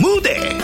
무대. 0.00 0.58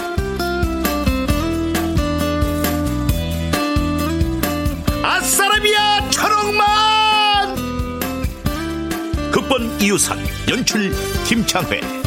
아싸라비아 5.02 6.08
천억만. 6.10 7.54
극본 9.30 9.78
이유선 9.80 10.18
연출 10.48 10.90
김창회 11.24 12.05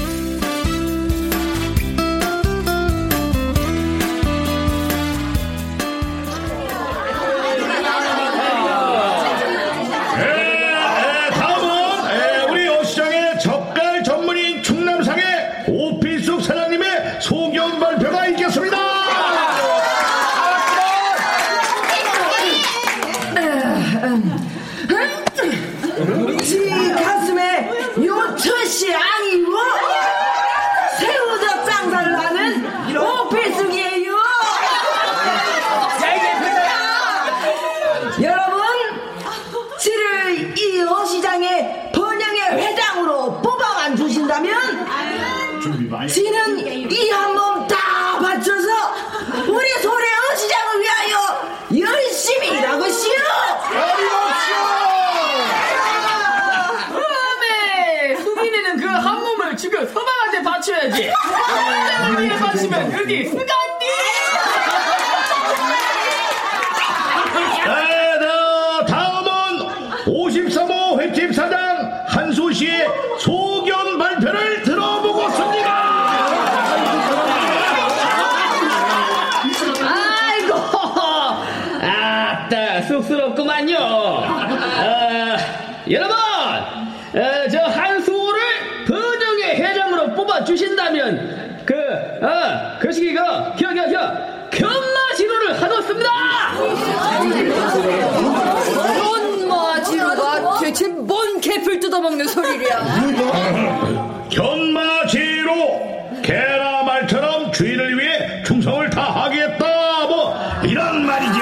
바치면 63.19 63.23
그게 63.23 63.23
흑안디. 63.23 63.85
에, 67.65 68.19
자, 68.19 68.85
다음은 68.87 69.29
53호 70.05 71.01
횟집 71.01 71.33
사장 71.35 72.03
한수 72.07 72.51
씨의 72.53 72.87
소견 73.19 73.97
발표를 73.97 74.63
들어보겠습니다. 74.63 75.69
아이고, 79.83 80.53
아따 81.81 82.81
쑥스럽구만요. 82.83 83.77
어, 83.77 85.37
여러분, 85.89 86.15
어, 86.15 87.47
저 87.51 87.59
한수호를 87.65 88.39
번영의 88.87 89.55
회장으로 89.61 90.13
뽑아 90.15 90.43
주신다면 90.43 91.63
그, 91.65 91.73
어, 91.75 92.77
그 92.79 92.91
시기가 92.91 93.53
겨겨겨 93.55 94.49
견마지로를 94.51 95.61
하겠습니다. 95.61 96.09
견마지루가 98.99 100.59
대체 100.59 100.87
뭔 100.87 101.39
개풀 101.41 101.79
뜯어먹는 101.79 102.27
소리야 102.27 102.79
견마지로 104.31 106.19
개나 106.23 106.83
말처럼 106.83 107.51
주인을 107.51 107.99
위해 107.99 108.43
충성을 108.43 108.89
다하겠다 108.89 109.65
뭐 110.07 110.35
이런 110.63 111.05
말이죠. 111.05 111.39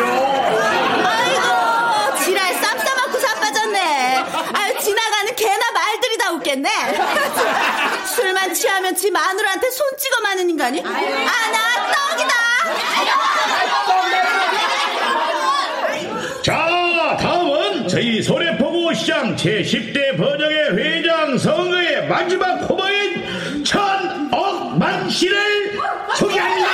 아이고 1.06 2.18
지랄 2.24 2.54
쌈싸먹고 2.54 3.20
자빠졌네 3.20 3.80
아유 4.54 4.78
지나가는 4.80 5.36
개나 5.36 5.72
말들이 5.74 6.18
다 6.18 6.32
웃겠네 6.34 6.70
술만 8.06 8.54
취하면 8.54 8.87
지 8.98 9.12
마누라한테 9.12 9.70
손 9.70 9.86
찍어 9.98 10.22
마는 10.22 10.50
인간이? 10.50 10.80
아 10.82 10.90
나 10.90 11.92
떡이다. 11.94 12.34
자, 16.44 17.18
다음은 17.20 17.88
저희 17.88 18.22
소래포구 18.24 18.94
시장 18.96 19.36
제10대 19.36 20.18
번영의 20.18 20.78
회장 20.78 21.38
선거의 21.38 22.08
마지막 22.08 22.56
후보인 22.70 23.64
천억만 23.66 25.10
씨를 25.10 25.80
소개합니다. 26.16 26.68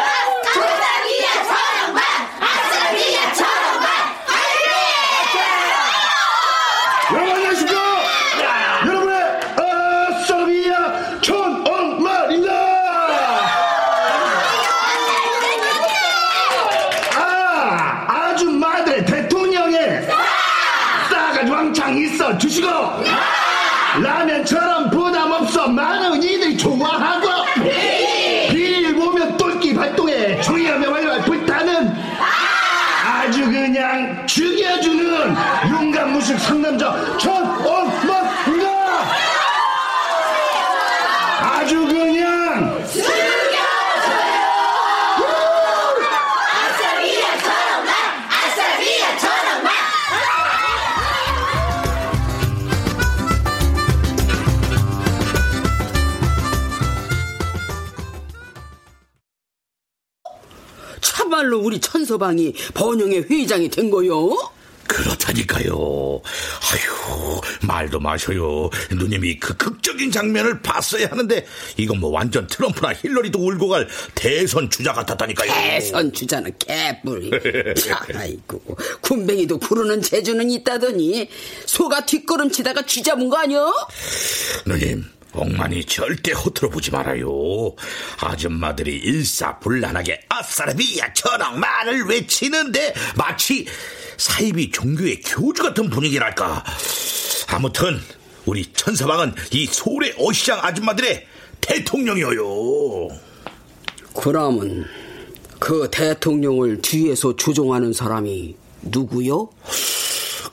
아싸비야 0.00 1.42
저녁만 1.44 2.02
아싸비야 2.40 3.32
저녁만 3.32 3.86
여러분 7.12 7.34
안녕하십니까? 7.34 7.76
여러분의 8.86 9.40
아싸비야 9.56 11.20
천억만입니다. 11.20 12.52
아, 17.16 18.06
아줌마들 18.08 19.04
대통령에 19.04 20.02
싸가지 21.10 21.50
왕창 21.50 21.96
있어 21.96 22.36
주시고 22.38 22.68
라면처럼 24.02 24.90
부담 24.90 25.32
없어 25.32 25.68
많은 25.68 26.22
이들이 26.22 26.56
좋아하고 26.58 27.28
비일 28.50 28.94
보면 28.94 29.36
똘끼 29.38 29.74
발동에 29.74 30.38
조이하며 30.42 30.92
활활 30.92 31.22
불타는 31.22 31.94
아주 33.06 33.44
그냥 33.46 34.26
죽여주는 34.26 35.34
무식 36.36 36.38
상남자 36.40 36.92
천엄마입니다 37.18 38.68
아주 41.40 41.86
그냥 41.86 42.84
저녁만 49.18 49.72
참말로 61.00 61.60
우리 61.60 61.80
천서방이 61.80 62.52
번영의 62.74 63.24
회장이 63.30 63.68
된 63.70 63.90
거요? 63.90 64.55
그렇다니까요 65.56 66.22
아휴 66.72 67.40
말도 67.66 68.00
마셔요 68.00 68.70
누님이 68.90 69.38
그 69.38 69.56
극적인 69.56 70.10
장면을 70.10 70.60
봤어야 70.60 71.08
하는데 71.10 71.46
이건 71.76 72.00
뭐 72.00 72.10
완전 72.10 72.46
트럼프나 72.46 72.92
힐러리도 72.94 73.38
울고 73.38 73.68
갈 73.68 73.88
대선 74.14 74.68
주자 74.70 74.92
같았다니까요 74.92 75.52
대선 75.52 76.12
주자는 76.12 76.52
개뿔. 76.58 77.74
참, 77.76 77.98
아이고 78.14 78.60
군뱅이도 79.00 79.58
구르는 79.58 80.02
재주는 80.02 80.50
있다더니 80.50 81.28
소가 81.64 82.04
뒷걸음치다가 82.04 82.82
쥐 82.86 83.02
잡은 83.02 83.28
거 83.28 83.38
아니야? 83.38 83.72
누님, 84.66 85.04
엉만이 85.32 85.84
절대 85.84 86.32
허투루 86.32 86.70
보지 86.70 86.90
말아요. 86.90 87.28
아줌마들이 88.20 88.96
일사불란하게 88.96 90.22
아싸라비야 90.28 91.12
천억만을 91.12 92.04
외치는데 92.06 92.94
마치 93.16 93.66
사이비 94.16 94.70
종교의 94.70 95.20
교주 95.22 95.62
같은 95.62 95.90
분위기랄까. 95.90 96.64
아무튼 97.48 98.00
우리 98.44 98.64
천사방은 98.72 99.34
이 99.52 99.66
소래 99.66 100.12
어시장 100.18 100.60
아줌마들의 100.62 101.26
대통령이어요. 101.60 103.08
그러면 104.14 104.86
그 105.58 105.88
대통령을 105.90 106.80
뒤에서 106.82 107.34
조종하는 107.36 107.92
사람이 107.92 108.56
누구요? 108.82 109.50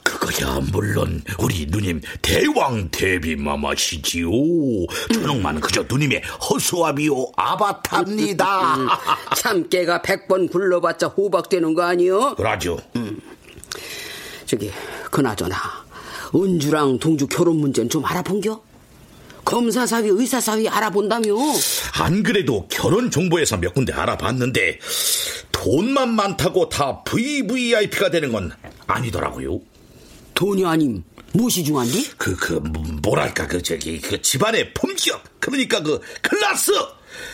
그거 0.02 0.24
그거야 0.34 0.60
물론 0.72 1.22
우리 1.38 1.66
누님 1.68 2.00
대왕 2.22 2.88
대비마마시지요. 2.90 4.30
저놈만 5.12 5.60
그저 5.60 5.84
누님의 5.88 6.22
허수아비요 6.22 7.32
아바타입니다. 7.36 8.76
참 9.36 9.68
깨가 9.68 10.02
백 10.02 10.24
번 10.26 10.48
굴러봤자 10.48 11.08
호박되는 11.08 11.74
거 11.74 11.82
아니요? 11.82 12.34
그러죠. 12.36 12.78
저기 14.46 14.70
그나저나 15.10 15.56
은주랑 16.34 16.98
동주 16.98 17.26
결혼 17.28 17.56
문제는 17.56 17.88
좀 17.88 18.04
알아본겨? 18.04 18.62
검사 19.44 19.86
사위, 19.86 20.08
의사 20.08 20.40
사위 20.40 20.68
알아본다며? 20.68 21.34
안 22.00 22.22
그래도 22.22 22.66
결혼 22.68 23.10
정보에서 23.10 23.58
몇 23.58 23.74
군데 23.74 23.92
알아봤는데 23.92 24.78
돈만 25.52 26.14
많다고 26.14 26.68
다 26.68 27.02
VVIP가 27.04 28.10
되는 28.10 28.32
건 28.32 28.52
아니더라고요. 28.86 29.60
돈이 30.34 30.64
아님 30.64 31.04
무엇이 31.32 31.64
중한디? 31.64 32.12
그, 32.16 32.36
그, 32.36 32.52
뭐랄까, 33.02 33.46
그, 33.46 33.60
저기, 33.60 34.00
그 34.00 34.22
집안의 34.22 34.72
품격. 34.72 35.22
그러니까 35.40 35.82
그, 35.82 36.00
클라스! 36.22 36.70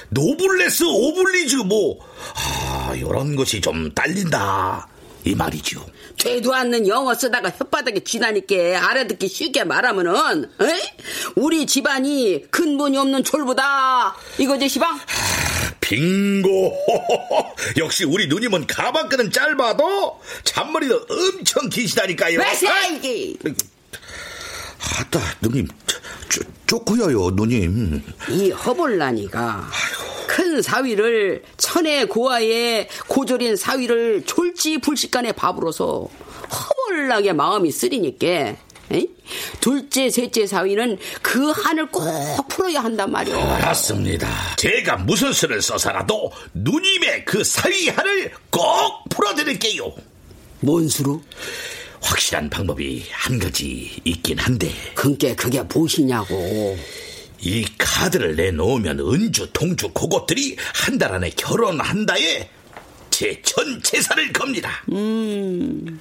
노블레스 0.09 0.85
오블리즈, 0.85 1.57
뭐, 1.57 1.99
아, 2.35 2.95
요런 2.99 3.37
것이 3.37 3.61
좀 3.61 3.93
딸린다. 3.93 4.89
이 5.25 5.35
말이죠. 5.35 5.85
되도 6.21 6.55
않는 6.55 6.87
영어 6.87 7.15
쓰다가 7.15 7.51
혓바닥에 7.51 8.05
쥐나니까 8.05 8.55
알아듣기 8.91 9.27
쉽게 9.27 9.65
말하면은, 9.65 10.51
에이? 10.61 10.81
우리 11.35 11.67
집안이 11.67 12.45
근본이 12.51 12.99
없는 12.99 13.25
졸부다. 13.25 14.15
이거지, 14.39 14.69
시방? 14.69 15.01
빙고! 15.81 16.77
역시 17.79 18.05
우리 18.05 18.27
누님은 18.29 18.67
가방끈은 18.67 19.33
짧아도 19.33 20.21
잔머리도 20.45 21.07
엄청 21.09 21.69
기시다니까요. 21.71 22.39
왜, 22.39 22.97
이게? 22.97 23.35
아따, 24.99 25.21
누님, 25.41 25.69
쪼, 26.31 26.43
쪼꼬여요, 26.67 27.31
누님. 27.33 28.03
이 28.31 28.51
허벌나니가 28.51 29.69
큰 30.29 30.63
사위를 30.63 31.43
천의 31.57 32.09
고아에 32.09 32.89
고졸인 33.09 33.57
사위를 33.57 34.25
졸지불식간에 34.25 35.33
밥으로서 35.33 36.09
허벌나게 36.51 37.33
마음이 37.33 37.71
쓰리니까 37.71 38.57
에이? 38.93 39.09
둘째 39.61 40.11
셋째 40.11 40.47
사위는 40.47 40.99
그 41.23 41.51
한을 41.51 41.87
꼭 41.91 42.05
풀어야 42.49 42.81
한단 42.81 43.11
말이오 43.13 43.37
알았습니다. 43.39 44.29
제가 44.57 44.97
무슨 44.97 45.33
수를 45.33 45.63
써서라도 45.63 46.33
누님의 46.55 47.25
그 47.25 47.45
사위 47.45 47.89
한을 47.89 48.33
꼭 48.51 49.09
풀어드릴게요. 49.11 49.93
뭔 50.61 50.89
수로? 50.89 51.23
확실한 52.01 52.49
방법이 52.51 53.05
한 53.11 53.39
가지 53.39 54.01
있긴 54.05 54.39
한데 54.39 54.71
그게 54.95 55.35
그게 55.35 55.63
무엇이냐고 55.63 56.79
이 57.43 57.65
카드를 57.79 58.37
내놓으면 58.37 58.99
은주, 59.01 59.51
동주, 59.53 59.91
그것들이 59.93 60.57
한 60.75 60.99
달 60.99 61.13
안에 61.15 61.31
결혼한다에 61.31 62.51
제 63.11 63.43
전 63.43 63.83
재산을 63.83 64.33
겁니다. 64.33 64.83
음 64.93 66.01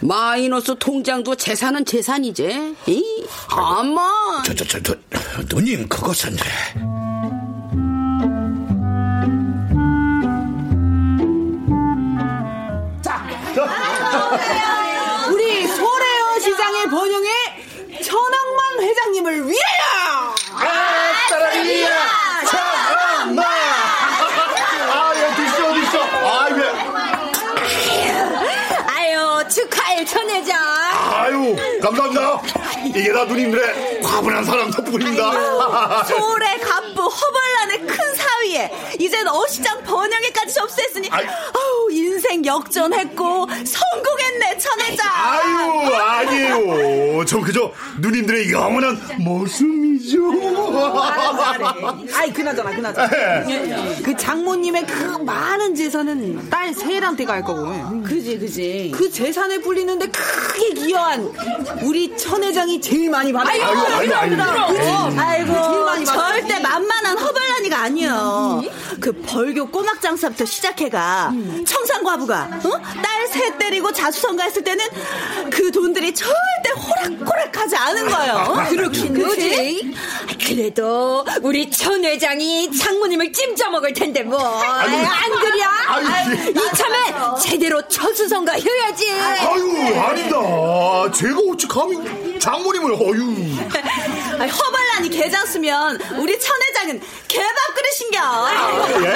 마이너스 0.00 0.76
통장도 0.78 1.34
재산은 1.34 1.84
재산이지 1.84 2.76
이? 2.86 3.26
아마 3.48 4.42
저, 4.46 4.54
저, 4.54 4.64
저, 4.64 4.80
저, 4.82 4.94
누님 5.48 5.88
그것은 5.88 6.36
번영에 17.08 17.28
천왕만 18.04 18.80
회장님을 18.80 19.48
위하여! 19.48 20.34
아따라리야 20.52 21.88
참마 22.46 23.42
아 23.42 25.10
어디 25.10 25.42
있어 25.46 25.68
어디 25.70 25.80
있어 25.80 25.98
아 26.02 26.48
예. 26.50 26.62
아유 28.92 29.42
축하해 29.48 30.04
천회장. 30.04 30.54
아유 31.14 31.56
감사합니다 31.82 32.42
이게 32.84 33.10
다 33.12 33.24
누님들의 33.24 34.02
과분한 34.02 34.44
사랑 34.44 34.70
덕분입니다 34.70 36.04
소래 36.04 36.58
갑부 36.58 37.02
허벌란의 37.04 37.86
큰 37.86 38.14
사 38.16 38.27
위에 38.48 38.70
이젠 38.98 39.26
어시장 39.28 39.82
번영회까지 39.82 40.54
접수했으니. 40.54 41.10
아우 41.10 41.90
인생 41.90 42.44
역전했고 42.44 43.46
성공했네 43.64 44.58
천회장. 44.58 45.06
아유 45.12 45.94
아니에요 45.94 47.24
전 47.24 47.40
그저 47.42 47.72
누님들의 47.98 48.50
영원한 48.52 49.00
모습이죠 49.18 50.18
아이 52.14 52.32
그나저나 52.32 52.70
그나저나 52.70 53.08
그 54.04 54.16
장모님의 54.16 54.86
그 54.86 55.02
많은 55.18 55.74
재산은 55.74 56.48
딸 56.50 56.72
세일한테 56.72 57.24
갈 57.24 57.42
거고 57.42 58.02
그지 58.02 58.38
그지. 58.38 58.92
그 58.94 59.10
재산에 59.10 59.58
불리는데 59.58 60.06
크게 60.08 60.70
기여한 60.74 61.32
우리 61.82 62.16
천 62.16 62.42
회장이 62.42 62.80
제일 62.80 63.10
많이 63.10 63.32
받아 63.32 63.50
아이고, 63.50 63.64
아이고, 65.16 65.18
아이고. 65.18 66.04
절대 66.04 66.58
만만한 66.60 67.18
허벌란이가 67.18 67.78
아니요. 67.82 68.37
그 69.00 69.12
벌교 69.12 69.66
꼬막 69.70 70.00
장사부터 70.00 70.44
시작해가 70.44 71.32
청산과부가 71.66 72.60
어? 72.64 72.70
딸셋 73.02 73.58
때리고 73.58 73.92
자수성가 73.92 74.44
했을 74.44 74.62
때는 74.64 74.84
그 75.50 75.70
돈들이 75.70 76.12
절대 76.14 76.70
호락호락하지 76.76 77.76
않은 77.76 78.08
거예요. 78.08 78.34
어? 78.34 78.64
그렇긴 78.68 79.22
거지. 79.22 79.94
그래도 80.46 81.24
우리 81.42 81.70
천 81.70 82.04
회장이 82.04 82.70
장모님을 82.76 83.32
찜쪄 83.32 83.70
먹을 83.70 83.92
텐데 83.92 84.22
뭐. 84.22 84.38
안 84.62 84.90
그려? 84.90 85.64
아유, 85.88 86.06
예. 86.30 86.50
이참에 86.50 87.38
제대로 87.42 87.86
처수성가 87.88 88.52
해야지. 88.52 89.10
아유 89.10 89.98
아니다 90.00 91.12
제가 91.12 91.36
어찌 91.50 91.66
감히 91.68 92.38
장모님을 92.38 92.92
어유 92.92 93.56
아니, 94.38 94.50
허벌란이 94.50 95.10
개장 95.10 95.44
쓰면 95.46 96.00
우리 96.18 96.38
천 96.38 96.56
회장은 96.62 97.00
개밥 97.26 97.74
그릇인겨. 97.74 98.18
예? 99.04 99.14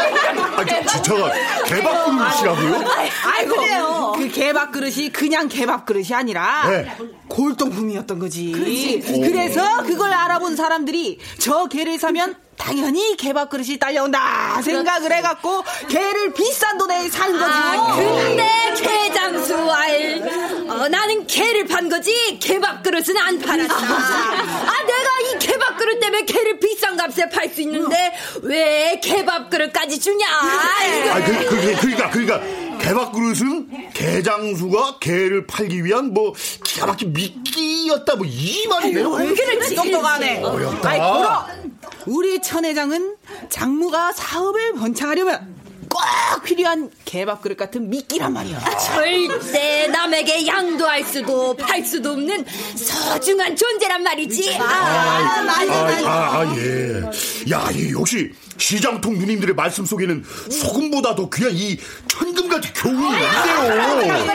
아, 0.56 0.64
저, 0.64 0.92
진짜가 0.92 1.64
개밥그릇이라고요? 1.64 2.84
아이고 3.24 3.54
그래요. 3.56 4.12
그 4.16 4.28
개밥 4.28 4.72
그릇이 4.72 5.10
그냥 5.10 5.48
개밥 5.48 5.86
그릇이 5.86 6.12
아니라 6.12 6.68
네. 6.68 6.96
골동품이었던 7.28 8.18
거지. 8.18 9.00
그래서 9.22 9.82
그걸 9.84 10.12
알아본 10.12 10.56
사람들이 10.56 11.18
저 11.38 11.66
개를 11.66 11.98
사면 11.98 12.36
당연히 12.56 13.16
개밥 13.16 13.50
그릇이 13.50 13.78
딸려온다 13.78 14.62
생각을 14.62 15.12
해갖고 15.12 15.64
개를 15.88 16.32
비싼 16.32 16.78
돈에 16.78 17.08
산 17.08 17.32
거지. 17.32 17.44
아, 17.44 17.96
근데 17.96 18.48
개장수 18.76 19.70
알. 19.70 20.22
어, 20.68 20.88
나는 20.88 21.26
개를 21.26 21.66
판 21.66 21.88
거지 21.88 22.38
개밥 22.40 22.82
그릇은 22.82 23.16
안 23.18 23.38
팔았어. 23.40 23.74
아 23.74 24.82
내가 24.84 25.10
이 25.34 25.38
개밥 25.40 25.76
그릇 25.76 25.98
때문에 25.98 26.24
개를 26.24 26.60
비싼 26.60 26.96
값에 26.96 27.28
팔 27.30 27.48
수 27.52 27.62
있는데 27.62 28.12
왜 28.42 29.00
개밥 29.02 29.50
그릇까지 29.50 29.98
주냐? 29.98 30.24
이거. 30.24 31.10
아, 31.10 31.24
그, 31.24 31.32
그, 31.48 31.76
그러니까, 31.80 32.10
그러니까, 32.10 32.40
개밥그릇은 32.78 33.90
개장수가 33.92 34.98
개를 35.00 35.46
팔기 35.46 35.84
위한 35.84 36.12
뭐, 36.14 36.32
기가 36.64 36.86
막힌 36.86 37.12
미끼였다, 37.12 38.16
뭐, 38.16 38.26
이 38.26 38.66
말이에요. 38.66 39.10
그렇지. 39.10 39.74
똑똑하네. 39.74 40.42
어렵다. 40.42 40.88
아이, 40.90 40.98
그럼 40.98 41.61
우리 42.06 42.40
천 42.42 42.64
회장은 42.64 43.16
장모가 43.48 44.12
사업을 44.12 44.74
번창하려면 44.74 45.62
꼭 45.88 46.42
필요한 46.44 46.90
개밥 47.04 47.42
그릇 47.42 47.56
같은 47.56 47.90
미끼란 47.90 48.32
말이야. 48.32 48.60
절대 48.78 49.88
남에게 49.88 50.46
양도할 50.46 51.04
수도 51.04 51.54
팔 51.54 51.84
수도 51.84 52.12
없는 52.12 52.46
소중한 52.74 53.54
존재란 53.54 54.02
말이지. 54.02 54.56
아, 54.58 54.64
아, 54.64 55.42
맞아, 55.42 55.80
아, 55.80 55.82
맞아. 55.84 56.08
아, 56.08 56.40
아, 56.40 56.56
예. 56.56 57.02
야, 57.50 57.68
이 57.72 57.92
역시 57.92 58.32
시장통 58.56 59.18
누님들의 59.18 59.54
말씀 59.54 59.84
속에는 59.84 60.24
소금보다 60.50 61.14
더 61.14 61.28
귀한 61.28 61.52
이 61.54 61.78
천금같이 62.08 62.72
교훈이 62.72 62.98
있네요. 62.98 64.32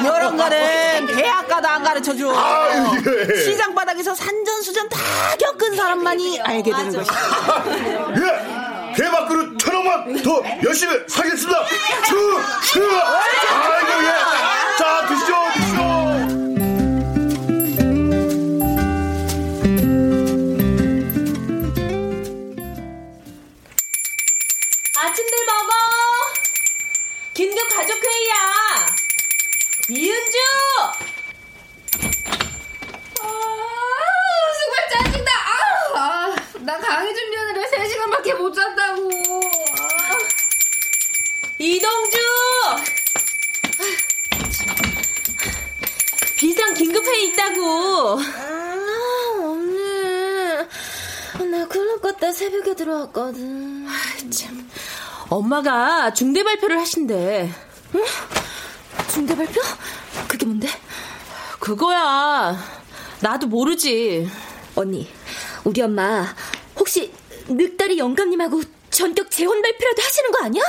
이런 0.00 0.36
거는 0.36 1.06
대학 1.06 1.48
가도 1.48 1.68
안 1.68 1.82
가르쳐 1.82 2.14
줘. 2.16 2.30
아유, 2.34 3.02
예. 3.30 3.44
시장 3.44 3.74
바닥에서 3.74 4.14
산전수전 4.14 4.88
다 4.90 4.98
겪은 5.72 5.76
사람만이 5.76 6.40
알게 6.40 6.70
되는 6.70 6.92
것이. 6.92 7.10
예, 8.16 8.94
개밥그릇 8.94 9.58
천 9.58 9.74
원만 9.74 10.22
더 10.22 10.40
열심히 10.64 10.96
사겠습니다. 11.08 11.64
슈, 12.06 12.40
슈. 12.62 12.80
아이고, 12.82 14.04
예. 14.04 14.12
자, 14.78 15.06
드시죠, 15.08 15.34
드시죠. 15.54 15.82
아침들 24.94 25.46
먹어. 25.46 25.72
긴급 27.34 27.68
가족회의야. 27.68 28.34
이은주. 29.88 31.11
이렇게 38.32 38.34
못 38.34 38.52
잔다고. 38.52 39.10
아. 39.78 40.18
이동주! 41.58 42.18
비상 46.36 46.74
긴급회 46.74 47.24
있다고. 47.24 48.18
아, 48.20 48.76
언니. 49.42 49.78
나 51.50 51.68
클럽 51.68 52.00
갔다 52.00 52.32
새벽에 52.32 52.74
들어왔거든. 52.74 53.86
아, 53.86 53.92
참. 54.30 54.68
엄마가 55.28 56.12
중대 56.14 56.42
발표를 56.42 56.80
하신대. 56.80 57.50
응? 57.94 58.04
중대 59.08 59.36
발표? 59.36 59.60
그게 60.26 60.46
뭔데? 60.46 60.68
그거야. 61.60 62.56
나도 63.20 63.46
모르지. 63.46 64.28
언니, 64.74 65.08
우리 65.64 65.82
엄마 65.82 66.34
혹시 66.76 67.12
늑다리 67.56 67.98
영감님하고 67.98 68.62
전격 68.90 69.30
재혼 69.30 69.60
발표라도 69.62 70.02
하시는 70.02 70.30
거 70.30 70.44
아니야? 70.44 70.62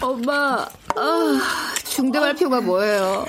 엄마, 0.00 0.68
아, 0.96 1.74
중대 1.84 2.20
발표가 2.20 2.60
뭐예요? 2.60 3.24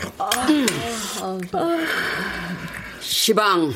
시방, 3.00 3.74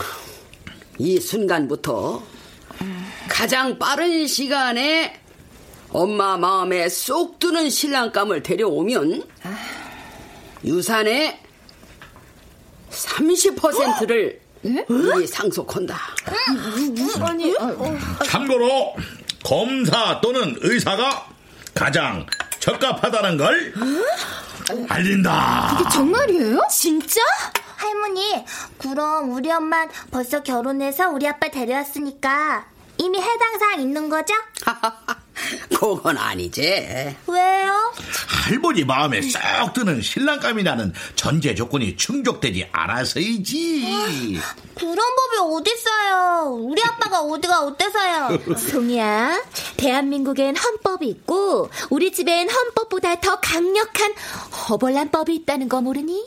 이 0.97 1.19
순간부터 1.19 2.21
가장 3.29 3.79
빠른 3.79 4.27
시간에 4.27 5.21
엄마 5.91 6.37
마음에 6.37 6.89
쏙 6.89 7.39
드는 7.39 7.69
신랑감을 7.69 8.43
데려오면 8.43 9.23
유산의 10.65 11.39
30%를 12.91 14.41
미리 14.61 15.27
상속한다. 15.27 15.97
아니, 17.25 17.55
참고로 18.25 18.95
검사 19.43 20.19
또는 20.21 20.55
의사가 20.61 21.27
가장 21.73 22.25
적합하다는 22.59 23.37
걸 23.37 23.73
알린다. 24.89 25.77
이게 25.79 25.89
정말이에요? 25.89 26.61
진짜? 26.69 27.21
할머니, 27.77 28.45
그럼 28.77 29.31
우리 29.31 29.49
엄마 29.51 29.87
벌써 30.11 30.43
결혼해서 30.43 31.09
우리 31.09 31.27
아빠 31.27 31.49
데려왔으니까 31.49 32.67
이미 32.97 33.17
해당 33.19 33.57
사항 33.57 33.81
있는 33.81 34.09
거죠? 34.09 34.33
그건 35.69 36.17
아니지. 36.17 36.61
왜요? 37.27 37.93
할머니 38.27 38.83
마음에 38.83 39.21
쏙 39.21 39.73
드는 39.73 40.01
신랑감이라는 40.01 40.93
전제 41.15 41.55
조건이 41.55 41.95
충족되지 41.95 42.67
않아서이지. 42.71 44.39
그런 44.75 44.95
법이 44.95 45.37
어딨어요. 45.57 46.55
우리 46.61 46.81
아빠가 46.83 47.21
어디가 47.21 47.61
어때서요? 47.63 48.39
송이야, 48.57 49.43
대한민국엔 49.77 50.55
헌법이 50.55 51.07
있고 51.07 51.69
우리 51.89 52.11
집엔 52.11 52.49
헌법보다 52.49 53.19
더 53.19 53.39
강력한 53.39 54.13
허벌난 54.69 55.11
법이 55.11 55.35
있다는 55.35 55.69
거 55.69 55.81
모르니? 55.81 56.25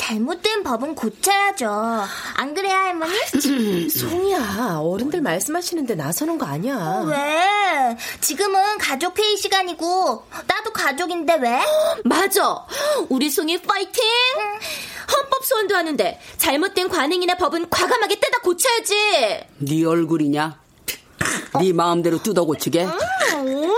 잘못된 0.00 0.62
법은 0.62 0.94
고쳐야죠. 0.94 1.68
안 2.34 2.54
그래요, 2.54 2.74
할머니? 2.74 3.14
송이야, 3.90 4.78
어른들 4.82 5.20
말씀하시는데 5.20 5.94
나서는 5.94 6.38
거 6.38 6.46
아니야. 6.46 7.04
왜? 7.06 7.96
지금은 8.22 8.78
가족 8.78 9.18
회의 9.18 9.36
시간이고 9.36 10.24
나도 10.46 10.72
가족인데 10.72 11.34
왜? 11.34 11.60
맞아. 12.04 12.64
우리 13.10 13.28
송이 13.28 13.60
파이팅! 13.60 14.02
헌법 15.12 15.44
소원도 15.44 15.76
하는데 15.76 16.18
잘못된 16.38 16.88
관행이나 16.88 17.36
법은 17.36 17.68
과감하게 17.68 18.20
떼다 18.20 18.38
고쳐야지. 18.40 18.94
네 19.58 19.84
얼굴이냐? 19.84 20.58
네 21.60 21.72
마음대로 21.74 22.22
뜯어 22.22 22.44
고치게. 22.44 22.86
음, 23.34 23.70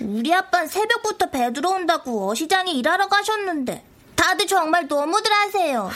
우리 0.00 0.34
아빠는 0.34 0.66
새벽부터 0.66 1.30
배 1.30 1.52
들어온다고 1.52 2.30
어시장에 2.30 2.72
일하러 2.72 3.06
가셨는데 3.06 3.84
다들 4.16 4.46
정말 4.46 4.86
너무들 4.88 5.30
하세요. 5.30 5.90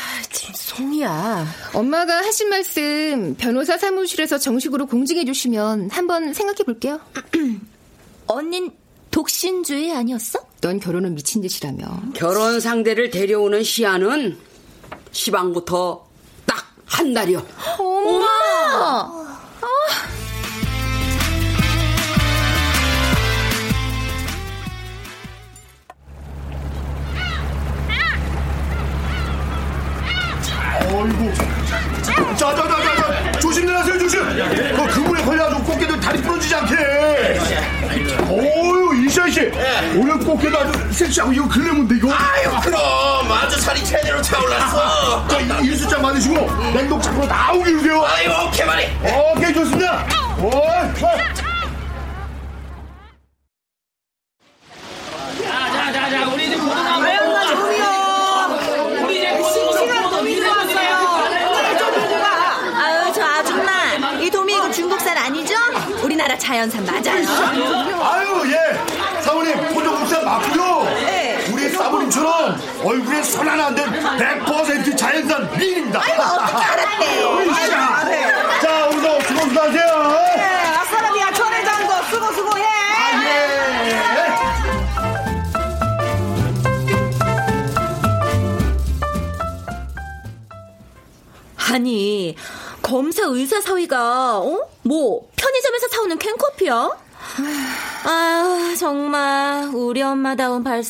송이야. 0.54 1.46
엄마가 1.74 2.18
하신 2.18 2.48
말씀 2.48 3.34
변호사 3.38 3.76
사무실에서 3.76 4.38
정식으로 4.38 4.86
공증해 4.86 5.24
주시면 5.24 5.90
한번 5.90 6.32
생각해 6.32 6.58
볼게요. 6.64 7.00
언닌 8.26 8.70
독신주의 9.10 9.92
아니었어? 9.92 10.38
넌 10.60 10.78
결혼은 10.78 11.14
미친 11.14 11.42
짓이라며. 11.42 12.12
결혼 12.14 12.60
상대를 12.60 13.10
데려오는 13.10 13.62
시한은 13.64 14.38
시방부터 15.10 16.06
딱 16.46 16.70
한 16.90 17.14
달이요. 17.14 17.44
엄마! 17.78 19.09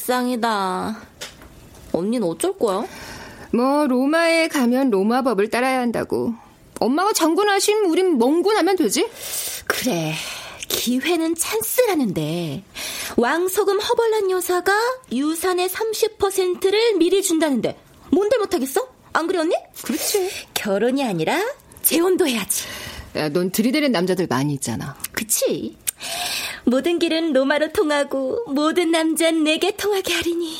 발상이다. 0.00 0.98
언니는 1.92 2.26
어쩔 2.26 2.56
거야? 2.56 2.86
뭐 3.52 3.86
로마에 3.86 4.48
가면 4.48 4.90
로마 4.90 5.22
법을 5.22 5.50
따라야 5.50 5.80
한다고. 5.80 6.34
엄마가 6.78 7.12
장군하신 7.12 7.84
우린 7.84 8.18
멍군하면 8.18 8.76
되지? 8.76 9.08
그래, 9.66 10.14
기회는 10.68 11.34
찬스라는데, 11.34 12.64
왕소금 13.16 13.80
허벌난 13.80 14.30
여사가 14.30 14.72
유산의 15.12 15.68
30%를 15.68 16.96
미리 16.96 17.22
준다는데, 17.22 17.78
뭔들 18.10 18.38
못하겠어? 18.38 18.88
안 19.12 19.26
그래, 19.26 19.40
언니? 19.40 19.54
그렇지. 19.82 20.30
결혼이 20.54 21.04
아니라 21.04 21.38
재혼도 21.82 22.26
해야지. 22.26 22.64
야, 23.16 23.28
넌 23.28 23.50
들이대는 23.50 23.92
남자들 23.92 24.26
많이 24.28 24.54
있잖아. 24.54 24.96
그치? 25.12 25.76
모든 26.70 27.00
길은 27.00 27.32
로마로 27.32 27.72
통하고 27.72 28.44
모든 28.46 28.92
남자는 28.92 29.42
내게 29.42 29.72
통하게 29.76 30.14
하리니. 30.14 30.56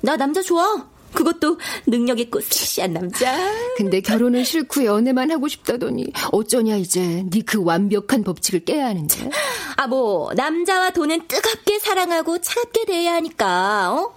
나 0.00 0.16
남자 0.16 0.40
좋아. 0.40 0.86
그것도 1.12 1.58
능력 1.86 2.20
있고 2.20 2.40
섹시한 2.40 2.92
남자. 2.92 3.36
근데 3.76 4.00
결혼은 4.00 4.44
싫고 4.44 4.84
연애만 4.84 5.30
하고 5.32 5.48
싶다더니 5.48 6.12
어쩌냐 6.30 6.76
이제 6.76 7.24
네 7.30 7.40
그 7.44 7.62
완벽한 7.64 8.22
법칙을 8.22 8.64
깨야 8.64 8.86
하는데. 8.86 9.30
아, 9.76 9.86
뭐, 9.88 10.30
남자와 10.34 10.90
돈은 10.90 11.26
뜨겁게 11.26 11.78
사랑하고 11.80 12.38
차갑게 12.40 12.84
대해야 12.86 13.14
하니까, 13.14 13.92
어? 13.92 14.14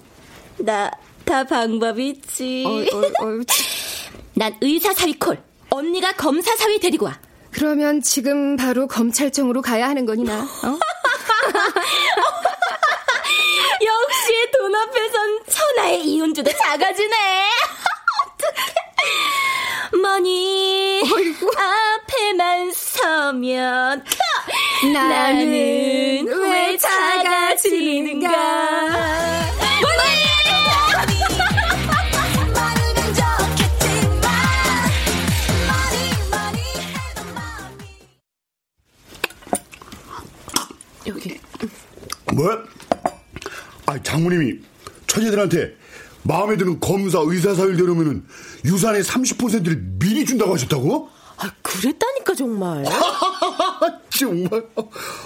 나, 0.57 0.91
다 1.25 1.43
방법이 1.45 2.07
있지. 2.09 2.63
어, 2.67 2.71
어, 2.71 3.01
어, 3.01 3.39
난 4.35 4.55
의사 4.61 4.93
사위 4.93 5.13
콜. 5.17 5.41
언니가 5.69 6.11
검사 6.13 6.55
사위 6.55 6.79
데리고 6.79 7.05
와. 7.05 7.19
그러면 7.51 8.01
지금 8.01 8.55
바로 8.57 8.87
검찰청으로 8.87 9.61
가야 9.61 9.87
하는 9.89 10.05
거니나. 10.05 10.41
어? 10.41 10.79
역시 13.81 14.51
돈 14.51 14.75
앞에선 14.75 15.39
천하의 15.47 16.03
이혼주도 16.03 16.51
작아지네. 16.51 17.15
어떡해. 18.25 18.73
머니 20.01 21.01
앞에만 21.57 22.71
서면 22.73 24.03
나는 24.93 26.27
왜 26.27 26.77
작아지는가? 26.77 28.29
여기. 41.09 41.39
뭐? 42.33 42.49
아, 43.85 44.01
장모님이 44.01 44.59
처제들한테 45.07 45.75
마음에 46.23 46.57
드는 46.57 46.79
검사 46.79 47.19
의사 47.23 47.55
사유를 47.55 47.77
내놓으면 47.77 48.25
유산의 48.65 49.03
30%를 49.03 49.77
미리 49.99 50.25
준다고 50.25 50.53
하셨다고? 50.53 51.09
아, 51.37 51.51
그랬다니까 51.61 52.35
정말. 52.35 52.85
정말? 54.17 54.65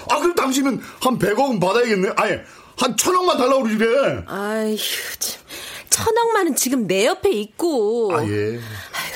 아, 0.08 0.18
그럼 0.20 0.34
당신은 0.34 0.80
한 1.00 1.18
100억은 1.18 1.60
받아야겠네. 1.60 2.12
아니, 2.16 2.36
한 2.76 2.96
천억만 2.96 3.36
달라고 3.36 3.64
그러지래. 3.64 4.24
아휴, 4.26 4.76
참. 5.18 5.44
천억만은 5.90 6.56
지금 6.56 6.86
내 6.86 7.06
옆에 7.06 7.30
있고. 7.30 8.16
아, 8.16 8.26
예. 8.26 8.58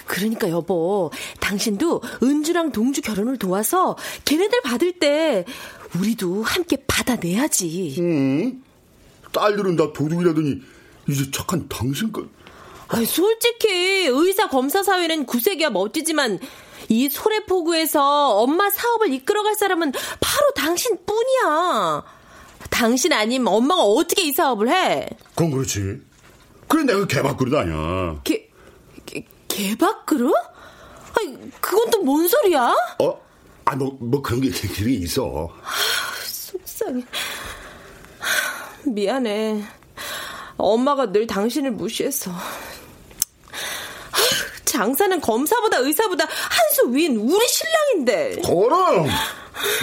그러니까 0.09 0.49
여보, 0.51 1.13
당신도 1.39 2.03
은주랑 2.23 2.73
동주 2.73 3.03
결혼을 3.03 3.37
도와서 3.37 3.97
걔네들 4.25 4.63
받을 4.63 4.99
때 4.99 5.45
우리도 5.97 6.43
함께 6.43 6.79
받아내야지. 6.87 7.97
응? 7.99 8.63
딸들은 9.33 9.77
다 9.77 9.93
도둑이라더니 9.93 10.61
이제 11.09 11.31
착한 11.31 11.69
당신까지. 11.69 12.29
아, 12.89 13.05
솔직히 13.05 14.07
의사 14.07 14.49
검사 14.49 14.83
사회는 14.83 15.27
구세기야 15.27 15.71
멋지지만 15.71 16.39
이 16.89 17.11
소래포구에서 17.11 18.39
엄마 18.39 18.71
사업을 18.71 19.13
이끌어갈 19.13 19.55
사람은 19.55 19.93
바로 20.21 20.51
당신뿐이야. 20.57 22.05
당신 22.71 23.13
아니면 23.13 23.53
엄마가 23.53 23.83
어떻게 23.83 24.23
이 24.23 24.33
사업을 24.33 24.71
해? 24.71 25.09
그건 25.35 25.51
그렇지. 25.51 26.01
그래 26.67 26.85
내가 26.85 27.07
개밥그릇 27.07 27.55
아니야. 27.55 28.21
개, 28.25 28.48
개 29.59 29.69
개밥그릇? 29.71 30.33
아니, 31.21 31.51
그건 31.61 31.91
또 31.91 32.03
뭔 32.05 32.27
소리야? 32.29 32.75
어? 33.01 33.21
아, 33.65 33.77
뭐, 33.77 33.97
뭐 34.01 34.23
그런 34.23 34.41
게, 34.41 34.51
그런 34.69 34.89
게 34.89 34.95
있어. 34.95 35.49
속상해. 36.25 37.03
미안해. 38.87 39.63
엄마가 40.57 41.13
늘 41.13 41.27
당신을 41.27 41.73
무시했어. 41.73 42.31
장사는 44.65 45.21
검사보다 45.21 45.79
의사보다 45.79 46.25
한 46.25 46.69
수 46.75 46.95
위인 46.95 47.17
우리 47.17 47.47
신랑인데. 47.49 48.43
그럼 48.45 49.07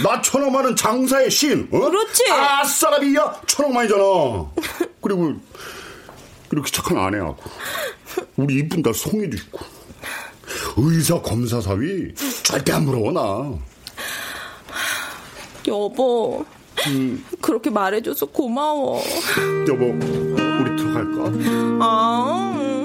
나 0.03 0.21
천억만은 0.21 0.75
장사의 0.75 1.29
신. 1.29 1.67
어? 1.71 1.79
그렇지. 1.79 2.31
아싸라비야 2.31 3.41
천억만이잖아. 3.47 4.03
그리고 5.01 5.33
이렇게 6.55 6.71
착한 6.71 6.97
아내하고 6.97 7.37
우리 8.37 8.55
이쁜 8.55 8.81
딸 8.81 8.93
송이도 8.93 9.35
있고 9.35 9.59
의사 10.77 11.21
검사 11.21 11.59
사위 11.61 12.13
절대 12.43 12.71
안 12.73 12.85
부러워 12.85 13.11
나. 13.11 13.53
여보, 15.67 16.45
그렇게 17.41 17.69
말해줘서 17.69 18.27
고마워. 18.27 19.01
여보, 19.67 19.85
우리 19.85 20.75
들어갈까? 20.75 21.31
아. 21.81 22.84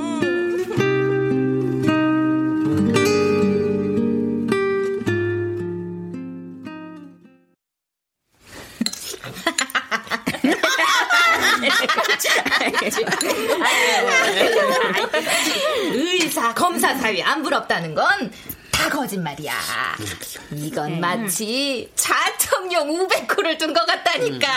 의사, 15.92 16.54
검사 16.54 16.94
사위 16.94 17.22
안 17.22 17.42
부럽다는 17.42 17.94
건 17.94 18.30
다 18.80 18.88
거짓말이야. 18.88 19.52
이건 20.56 21.00
마치 21.00 21.90
자청용 21.94 22.88
우백호를 22.88 23.58
둔 23.58 23.74
것 23.74 23.84
같다니까. 23.84 24.48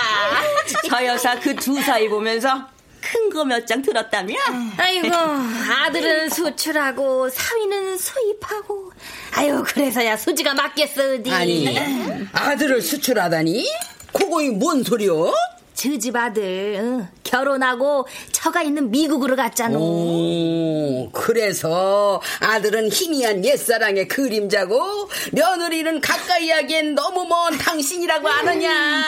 저 0.89 1.05
여사 1.05 1.37
그 1.37 1.53
두 1.57 1.81
사이 1.81 2.07
보면서 2.07 2.69
큰거 3.01 3.43
몇 3.43 3.65
장 3.65 3.81
들었다며? 3.81 4.33
아이고, 4.77 5.09
아들은 5.13 6.29
수출하고 6.29 7.29
사위는 7.31 7.97
수입하고. 7.97 8.93
아유, 9.33 9.61
그래서야 9.67 10.15
수지가 10.15 10.53
맞겠어, 10.53 11.15
어디. 11.15 11.29
아니 11.29 11.77
아들을 12.31 12.81
수출하다니? 12.81 13.69
그거이 14.13 14.51
뭔 14.51 14.83
소리여? 14.85 15.33
저 15.83 15.97
집 15.99 16.15
아들 16.15 16.75
응, 16.79 17.07
결혼하고 17.23 18.07
처가 18.31 18.61
있는 18.61 18.89
미국으로 18.89 19.35
갔잖아. 19.35 19.77
오, 19.77 21.09
그래서 21.11 22.21
아들은 22.39 22.89
희미한 22.89 23.43
옛사랑의 23.43 24.07
그림자고 24.07 25.09
며느리는 25.33 25.99
가까이 25.99 26.49
하기엔 26.51 26.95
너무 26.95 27.25
먼 27.25 27.57
당신이라고 27.57 28.29
아느냐? 28.29 29.03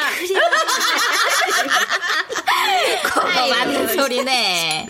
그거 3.04 3.22
맞는 3.48 3.88
소리네. 3.96 4.88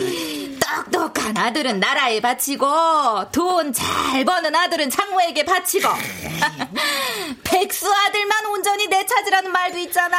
똑똑한 0.74 1.38
아들은 1.38 1.80
나라에 1.80 2.20
바치고 2.22 3.32
돈 3.32 3.74
잘 3.74 4.24
버는 4.26 4.56
아들은 4.56 4.90
장모에게 4.90 5.44
바치고 5.46 5.88
백수 7.44 7.92
아들만 7.94 8.46
온전히 8.48 8.88
내 8.88 9.06
찾으라는 9.06 9.52
말도 9.52 9.78
있잖아. 9.80 10.18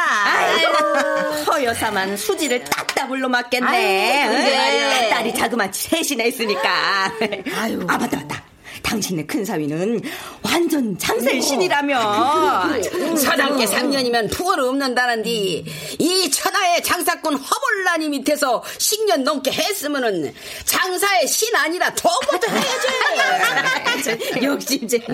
허 1.47 1.63
여사만 1.63 2.15
수지를 2.17 2.63
딱따블로 2.63 3.29
맞겠네. 3.29 4.23
아유? 4.23 4.31
말이야. 4.57 5.09
딸이 5.09 5.33
자그마치 5.33 5.89
셋이나 5.89 6.23
있으니까. 6.25 6.69
아 7.87 7.97
맞다 7.97 8.17
맞다. 8.17 8.43
당신의 8.87 9.27
큰 9.27 9.43
사위는 9.43 10.01
완전 10.41 10.97
장셀 10.97 11.41
신이라며. 11.41 13.17
사장께 13.17 13.65
3년이면 13.65 14.31
부월 14.31 14.61
없는다는디 14.61 15.65
이 15.99 16.31
천하의 16.31 16.81
장사꾼 16.83 17.35
허벌나니 17.35 18.07
밑에서 18.09 18.63
10년 18.63 19.23
넘게 19.23 19.51
했으면은 19.51 20.33
장사의 20.63 21.27
신 21.27 21.53
아니라 21.55 21.93
더부터 21.93 22.49
해야지. 22.49 24.19
역시 24.43 24.79
이제. 24.81 25.05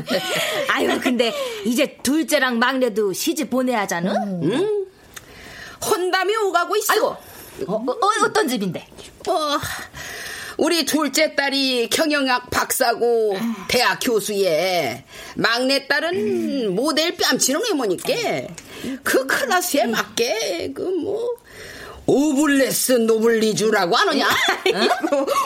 아유, 0.69 0.99
근데 1.01 1.33
이제 1.65 1.97
둘째랑 2.03 2.59
막내도 2.59 3.11
시집 3.13 3.49
보내야 3.49 3.81
하잖아? 3.81 4.13
응? 4.43 4.85
혼담이 5.83 6.35
오가고 6.35 6.75
있어. 6.77 6.93
아이고, 6.93 7.07
어, 7.67 7.73
어, 7.73 8.25
어떤 8.25 8.47
집인데? 8.47 8.87
어, 9.27 9.57
우리 10.57 10.85
둘째 10.85 11.35
딸이 11.35 11.89
경영학 11.89 12.49
박사고 12.49 13.37
대학 13.67 13.99
교수에 14.01 15.03
막내 15.35 15.87
딸은 15.87 16.75
모델 16.75 17.15
뺨치는 17.15 17.61
외모니까 17.69 18.13
그 19.03 19.25
클래스에 19.25 19.85
맞게 19.87 20.73
그뭐 20.75 21.43
오블레스 22.05 22.91
노블리주라고 22.93 23.95
하느냐? 23.95 24.27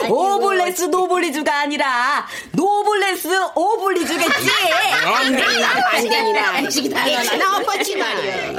오블레스 0.10 0.86
노블리주가 0.86 1.60
아니라 1.62 2.28
노블레스 2.52 3.28
오블리주겠지. 3.56 4.50
안경이나 5.06 5.70
안경이나 6.58 7.38
나 7.38 7.58
엎었지 7.58 7.96
말이야. 7.96 8.56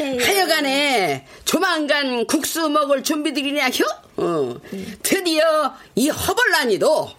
하여간에 0.24 1.26
조만간 1.44 2.24
국수 2.26 2.68
먹을 2.68 3.02
준비들이냐 3.02 3.68
혀? 3.70 3.84
어. 4.20 4.60
드디어 5.02 5.74
이 5.94 6.08
허벌난이도 6.08 7.10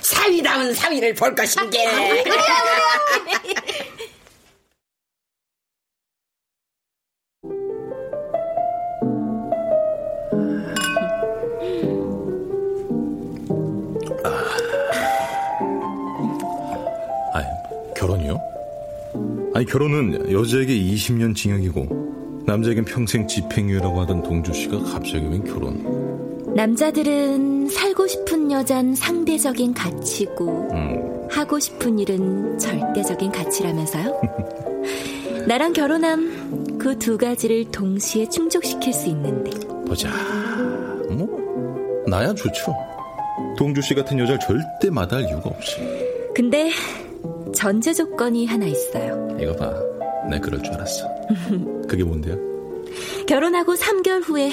사위다운 0.00 0.74
사위를 0.74 1.14
볼 1.14 1.34
것인게. 1.34 1.86
아니, 17.32 17.46
결혼이요? 17.96 18.40
아니, 19.54 19.66
결혼은 19.66 20.32
여자에게 20.32 20.72
20년 20.74 21.36
징역이고, 21.36 22.42
남자에겐 22.46 22.84
평생 22.84 23.26
집행유예라고 23.28 24.00
하던 24.02 24.22
동주 24.22 24.52
씨가 24.54 24.78
갑자기 24.84 25.26
웬 25.26 25.44
결혼? 25.44 26.07
남자들은 26.58 27.68
살고 27.68 28.08
싶은 28.08 28.50
여잔 28.50 28.92
상대적인 28.92 29.74
가치고, 29.74 30.68
하고 31.30 31.60
싶은 31.60 32.00
일은 32.00 32.58
절대적인 32.58 33.30
가치라면서요? 33.30 34.20
나랑 35.46 35.72
결혼함 35.72 36.78
그 36.78 36.98
두 36.98 37.16
가지를 37.16 37.66
동시에 37.70 38.28
충족시킬 38.28 38.92
수 38.92 39.08
있는데. 39.08 39.52
보자. 39.86 40.08
뭐, 41.10 42.04
나야 42.08 42.34
좋죠. 42.34 42.74
동주 43.56 43.80
씨 43.80 43.94
같은 43.94 44.18
여자를 44.18 44.40
절대 44.40 44.90
마다할 44.90 45.26
이유가 45.28 45.50
없이. 45.50 45.76
근데 46.34 46.72
전제 47.54 47.92
조건이 47.92 48.46
하나 48.46 48.66
있어요. 48.66 49.28
이거 49.40 49.54
봐. 49.54 49.72
내 50.28 50.40
그럴 50.40 50.60
줄 50.60 50.74
알았어. 50.74 51.06
그게 51.86 52.02
뭔데요? 52.02 52.36
결혼하고 53.28 53.74
3개월 53.74 54.22
후에 54.24 54.50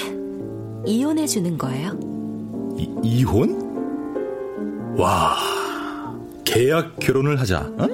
이혼해 0.86 1.26
주는 1.26 1.58
거예요. 1.58 1.98
이, 2.78 2.88
이혼? 3.02 4.96
와, 4.96 5.36
계약 6.44 6.96
결혼을 7.00 7.38
하자. 7.40 7.60
어? 7.78 7.86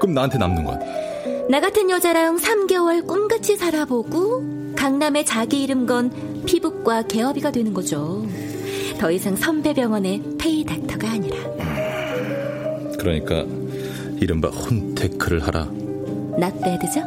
그럼 0.00 0.14
나한테 0.14 0.38
남는 0.38 0.64
건? 0.64 0.80
나 1.48 1.60
같은 1.60 1.88
여자랑 1.88 2.36
3개월 2.36 3.06
꿈같이 3.06 3.56
살아보고 3.56 4.74
강남에 4.76 5.24
자기 5.24 5.62
이름 5.62 5.86
건 5.86 6.10
피부과 6.46 7.02
개업의가 7.02 7.50
되는 7.50 7.72
거죠. 7.72 8.26
더 8.98 9.10
이상 9.10 9.34
선배 9.36 9.72
병원의 9.72 10.22
pay 10.38 10.64
doctor가 10.64 11.10
아니라. 11.10 11.36
그러니까 12.98 13.44
이른바 14.20 14.48
혼테크를 14.48 15.46
하라. 15.46 15.68
not 16.38 16.57
bad죠? 16.57 17.00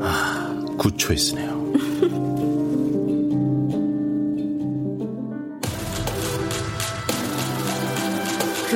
아, 0.00 0.64
good 0.78 0.96
choice네요. 0.96 1.57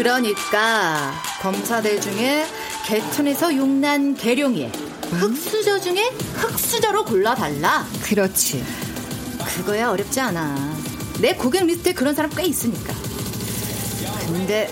그러니까 0.03 1.13
검사들 1.41 2.01
중에 2.01 2.45
개천에서 2.87 3.55
용난 3.55 4.17
개룡이 4.17 4.69
흙수저 5.13 5.79
중에 5.79 6.11
흙수저로 6.35 7.05
골라달라. 7.05 7.87
그렇지. 8.03 8.65
그거야 9.39 9.91
어렵지 9.91 10.19
않아. 10.19 10.77
내 11.21 11.37
고객 11.37 11.67
리스트에 11.67 11.93
그런 11.93 12.17
사람 12.17 12.33
꽤 12.35 12.43
있으니까. 12.43 12.93
근데 14.27 14.69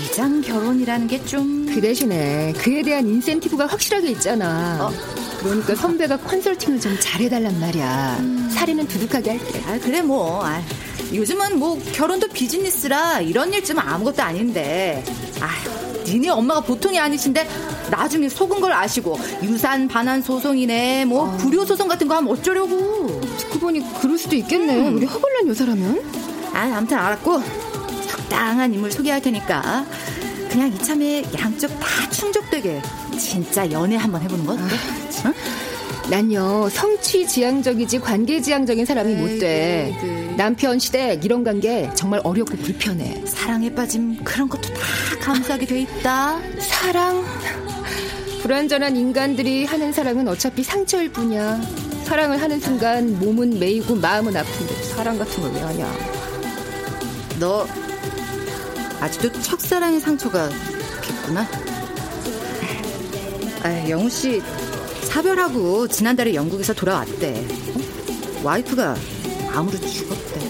위장 0.00 0.40
결혼이라는 0.40 1.06
게 1.06 1.22
좀... 1.26 1.66
그 1.66 1.82
대신에 1.82 2.54
그에 2.54 2.82
대한 2.82 3.06
인센티브가 3.06 3.66
확실하게 3.66 4.12
있잖아. 4.12 4.86
어? 4.86 4.92
그러니까 5.40 5.74
선배가 5.74 6.16
컨설팅을 6.16 6.80
좀 6.80 6.96
잘해달란 6.98 7.60
말이야. 7.60 8.16
음. 8.20 8.48
사례는 8.50 8.88
두둑하게 8.88 9.36
할게. 9.36 9.62
아, 9.66 9.78
그래 9.78 10.00
뭐. 10.00 10.42
아, 10.42 10.62
요즘은 11.12 11.58
뭐 11.58 11.78
결혼도 11.92 12.28
비즈니스라 12.28 13.20
이런 13.20 13.52
일좀 13.52 13.78
아무것도 13.78 14.22
아닌데. 14.22 15.04
아휴, 15.40 16.04
니네 16.04 16.30
엄마가 16.30 16.60
보통이 16.60 16.98
아니신데 16.98 17.48
나중에 17.90 18.28
속은 18.28 18.60
걸 18.60 18.72
아시고 18.72 19.18
유산 19.42 19.88
반환 19.88 20.22
소송이네 20.22 21.04
뭐 21.04 21.30
불효 21.36 21.64
소송 21.64 21.88
같은 21.88 22.08
거 22.08 22.16
하면 22.16 22.32
어쩌려고. 22.32 23.20
듣고 23.38 23.58
보니 23.58 23.82
그럴 24.00 24.18
수도 24.18 24.36
있겠네. 24.36 24.88
우리 24.88 25.06
허벌난 25.06 25.48
여사라면. 25.48 26.02
아, 26.54 26.72
아무튼 26.76 26.98
알았고 26.98 27.40
적당한 28.08 28.72
인물 28.72 28.92
소개할 28.92 29.20
테니까 29.22 29.86
그냥 30.50 30.68
이참에 30.68 31.24
양쪽 31.38 31.68
다 31.80 32.10
충족되게 32.10 32.82
진짜 33.18 33.70
연애 33.70 33.96
한번 33.96 34.20
해보는 34.22 34.44
거 34.44 34.52
어때? 34.52 34.62
응? 35.26 35.34
난요 36.10 36.68
성취 36.68 37.26
지향적이지 37.26 38.00
관계 38.00 38.40
지향적인 38.40 38.84
사람이 38.84 39.14
못 39.14 39.38
돼. 39.38 39.96
남편 40.36 40.78
시댁 40.78 41.24
이런 41.24 41.44
관계 41.44 41.90
정말 41.94 42.20
어렵고 42.24 42.56
불편해. 42.56 43.22
사랑에 43.26 43.72
빠짐 43.74 44.22
그런 44.24 44.48
것도 44.48 44.62
다 44.72 44.80
감수하게 45.20 45.66
돼 45.66 45.80
있다. 45.82 46.38
사랑 46.58 47.24
불완전한 48.42 48.96
인간들이 48.96 49.64
하는 49.66 49.92
사랑은 49.92 50.26
어차피 50.28 50.62
상처일 50.64 51.12
뿐이야. 51.12 51.60
사랑을 52.04 52.40
하는 52.40 52.58
순간 52.60 53.18
몸은 53.20 53.58
메이고 53.58 53.94
마음은 53.94 54.36
아픈데 54.36 54.74
사랑 54.82 55.18
같은 55.18 55.42
걸 55.42 55.52
왜 55.52 55.60
하냐. 55.60 55.92
너 57.38 57.66
아직도 59.00 59.32
첫사랑의 59.42 60.00
상처가 60.00 60.48
깊구나. 61.02 61.46
아, 63.62 63.88
영우 63.88 64.08
씨 64.10 64.40
사별하고 65.04 65.86
지난달에 65.88 66.34
영국에서 66.34 66.72
돌아왔대. 66.72 67.46
와이프가 68.42 68.96
암으로 69.52 69.78
죽었대. 69.80 70.40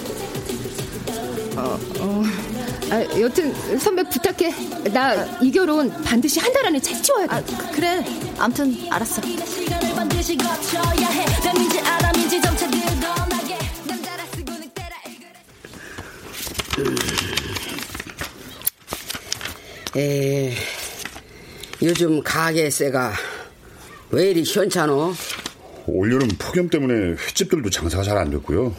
어, 1.57 1.79
어. 2.01 2.23
아, 2.91 3.21
여튼 3.21 3.79
선배 3.79 4.03
부탁해. 4.05 4.91
나 4.93 5.27
이 5.41 5.51
결혼 5.51 5.91
반드시 6.03 6.39
한 6.41 6.53
달 6.53 6.67
안에 6.67 6.81
채취워야 6.81 7.27
돼. 7.27 7.35
아, 7.35 7.43
그, 7.43 7.73
그래. 7.77 8.05
아무튼 8.39 8.77
알았어. 8.91 9.23
에, 19.97 20.55
요즘 21.83 22.23
가게세가 22.23 23.13
왜 24.11 24.31
이리 24.31 24.45
시원찮어? 24.45 25.13
올여름 25.87 26.29
폭염 26.39 26.69
때문에 26.69 27.17
횟집들도 27.17 27.71
장사가 27.71 28.03
잘 28.03 28.17
안 28.19 28.31
됐고요. 28.31 28.75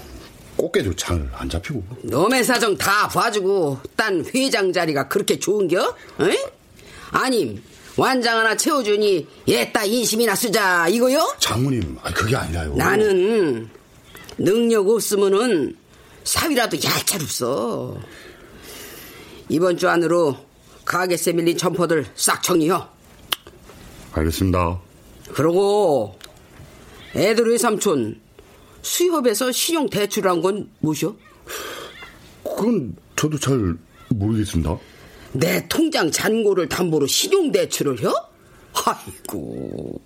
꽃게도 0.56 0.96
잘 0.96 1.30
안 1.36 1.50
잡히고. 1.50 1.84
놈의 2.04 2.44
사정 2.44 2.78
다 2.78 3.08
봐주고 3.08 3.80
딴 3.96 4.24
회장 4.36 4.72
자리가 4.72 5.08
그렇게 5.08 5.40
좋은겨? 5.40 5.96
에? 6.22 6.38
아님 7.12 7.62
완장 7.98 8.38
하나 8.40 8.56
채워주니 8.56 9.28
얘따 9.50 9.84
인심이나 9.86 10.36
쓰자 10.36 10.88
이거요? 10.88 11.36
장모님, 11.40 11.98
아, 12.04 12.12
그게 12.14 12.36
아니라요. 12.36 12.76
나는 12.76 13.70
능력 14.38 14.88
없으면은 14.90 15.76
사위라도 16.24 16.78
얄짤 16.78 17.22
없어. 17.22 17.98
이번 19.50 19.78
주 19.78 19.88
안으로 19.90 20.38
가게세 20.86 21.34
밀린 21.34 21.58
점포들 21.58 22.06
싹 22.16 22.42
정리해. 22.42 22.74
알겠습니다. 24.14 24.80
그러고 25.34 26.18
애들 27.16 27.50
외삼촌 27.52 28.20
수협에서 28.82 29.52
신용 29.52 29.90
대출한 29.90 30.42
건 30.42 30.70
뭐죠? 30.80 31.16
그건 32.44 32.96
저도 33.16 33.40
잘 33.40 33.76
모르겠습니다. 34.10 34.78
내 35.34 35.66
통장 35.68 36.12
잔고를 36.12 36.68
담보로 36.70 37.08
신용 37.08 37.52
대출을 37.52 38.04
해? 38.04 38.08
아이고 38.86 40.02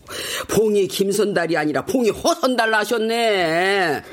봉이 0.49 0.87
김선달이 0.87 1.55
아니라 1.57 1.85
봉이 1.85 2.09
허선달 2.09 2.69
나셨네. 2.71 4.03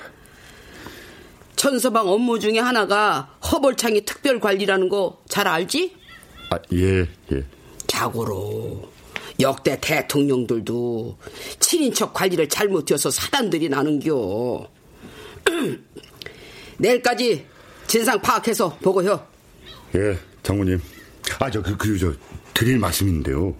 천서방 1.56 2.08
업무 2.08 2.38
중에 2.38 2.58
하나가 2.58 3.36
허벌창이 3.50 4.04
특별 4.04 4.38
관리라는 4.40 4.88
거 4.88 5.22
잘 5.28 5.48
알지? 5.48 5.94
아, 6.50 6.58
예, 6.72 7.00
예. 7.32 7.44
자고로 7.86 8.88
역대 9.40 9.78
대통령들도 9.80 11.18
친인척 11.58 12.14
관리를 12.14 12.48
잘못해서 12.48 13.10
사단들이 13.10 13.68
나는겨. 13.68 14.68
내일까지 16.78 17.44
진상 17.86 18.20
파악해서 18.20 18.76
보고요. 18.78 19.26
예, 19.94 20.18
장모님. 20.42 20.80
아, 21.38 21.50
저, 21.50 21.62
그, 21.62 21.76
그, 21.76 21.98
저, 21.98 22.12
드릴 22.52 22.78
말씀 22.78 23.08
있는데요. 23.08 23.54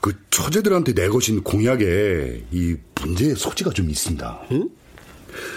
그, 0.00 0.12
처제들한테 0.30 0.92
내거신 0.92 1.42
공약에 1.42 2.44
이 2.50 2.76
문제의 3.00 3.36
소지가 3.36 3.70
좀 3.70 3.90
있습니다. 3.90 4.46
응? 4.52 4.68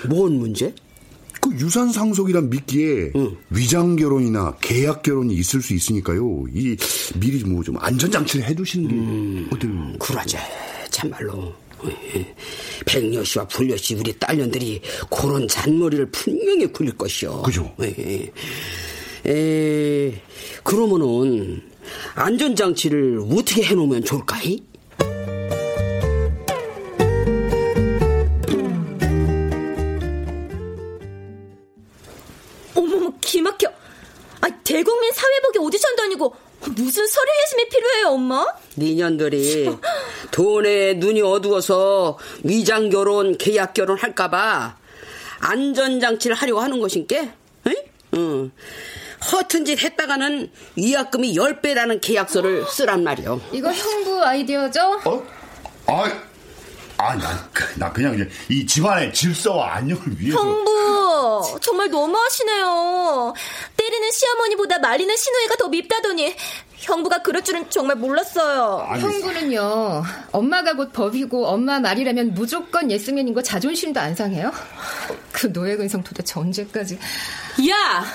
뭔 0.07 0.33
문제? 0.33 0.73
그 1.41 1.51
유산 1.53 1.91
상속이란 1.91 2.49
미끼에 2.49 3.11
위장 3.49 3.95
결혼이나 3.95 4.55
계약 4.61 5.03
결혼이 5.03 5.33
있을 5.35 5.61
수 5.61 5.73
있으니까요. 5.73 6.45
이 6.53 6.75
미리 7.15 7.43
뭐 7.43 7.63
좀 7.63 7.77
안전 7.79 8.11
장치를 8.11 8.45
해두시는 8.47 8.87
게 8.87 8.93
음, 8.95 9.49
어떨? 9.53 9.97
그러제 9.99 10.37
참말로 10.89 11.53
백녀 12.85 13.23
씨와 13.23 13.47
불녀 13.47 13.75
씨 13.77 13.95
우리 13.95 14.11
딸년들이 14.17 14.81
그런 15.09 15.47
잔머리를 15.47 16.09
분명히 16.11 16.67
굴릴 16.67 16.97
것이요. 16.97 17.41
그죠? 17.43 17.73
에, 17.81 18.31
에, 19.25 20.21
그러면은 20.63 21.61
안전장치를 22.15 23.21
어떻게 23.31 23.63
해놓으면 23.63 24.03
좋을까이? 24.03 24.61
대국민 34.79 35.11
사회복위 35.11 35.59
오디션도 35.59 36.03
아니고 36.03 36.33
무슨 36.77 37.05
서류 37.05 37.27
예심이 37.43 37.67
필요해요 37.67 38.07
엄마? 38.11 38.45
니년들이 38.77 39.69
돈에 40.31 40.93
눈이 40.93 41.21
어두워서 41.21 42.17
위장 42.43 42.89
결혼, 42.89 43.37
계약 43.37 43.73
결혼 43.73 43.97
할까봐 43.97 44.77
안전장치를 45.39 46.33
하려고 46.33 46.61
하는 46.61 46.79
것인께? 46.79 47.29
응. 48.13 48.51
허튼 49.33 49.65
짓 49.65 49.83
했다가는 49.83 50.49
위약금이 50.77 51.35
10배라는 51.35 51.99
계약서를 51.99 52.65
쓰란 52.67 53.03
말이요. 53.03 53.41
이거 53.51 53.73
형부 53.73 54.23
아이디어죠? 54.23 55.01
어? 55.03 55.27
아, 55.87 56.21
아, 57.01 57.15
나, 57.15 57.49
나 57.77 57.91
그냥 57.93 58.13
이제 58.13 58.29
이 58.49 58.65
집안의 58.65 59.13
질서와 59.13 59.75
안녕을 59.75 60.03
위해서. 60.19 60.37
형부, 60.37 61.57
정말 61.61 61.89
너무하시네요. 61.89 63.33
때리는 63.77 64.11
시어머니보다 64.11 64.79
말리는 64.79 65.15
시누이가 65.15 65.55
더 65.55 65.69
밉다더니 65.69 66.35
형부가 66.75 67.21
그럴 67.21 67.41
줄은 67.41 67.69
정말 67.69 67.95
몰랐어요. 67.95 68.85
형부는요, 68.99 70.03
엄마가 70.33 70.73
곧 70.73 70.91
법이고 70.91 71.47
엄마 71.47 71.79
말이라면 71.79 72.33
무조건 72.33 72.91
예스맨인 72.91 73.33
거 73.33 73.41
자존심도 73.41 73.97
안 74.01 74.13
상해요? 74.13 74.51
그 75.31 75.53
노예 75.53 75.77
근성 75.77 76.03
도대체 76.03 76.37
언제까지. 76.37 76.99
야! 77.69 78.05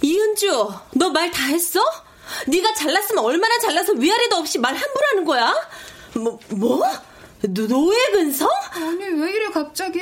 이은주, 0.00 0.70
너 0.94 1.10
말 1.10 1.28
다 1.32 1.42
했어? 1.46 1.80
네가 2.46 2.72
잘났으면 2.74 3.24
얼마나 3.24 3.58
잘나서 3.58 3.94
위아래도 3.94 4.36
없이 4.36 4.58
말 4.58 4.74
함부로 4.74 5.06
하는 5.10 5.24
거야? 5.24 5.54
뭐, 6.14 6.38
뭐? 6.50 6.84
노, 7.48 7.66
노예 7.66 7.96
근성? 8.12 8.48
아니, 8.72 9.04
왜 9.04 9.30
이래, 9.32 9.46
갑자기? 9.50 10.00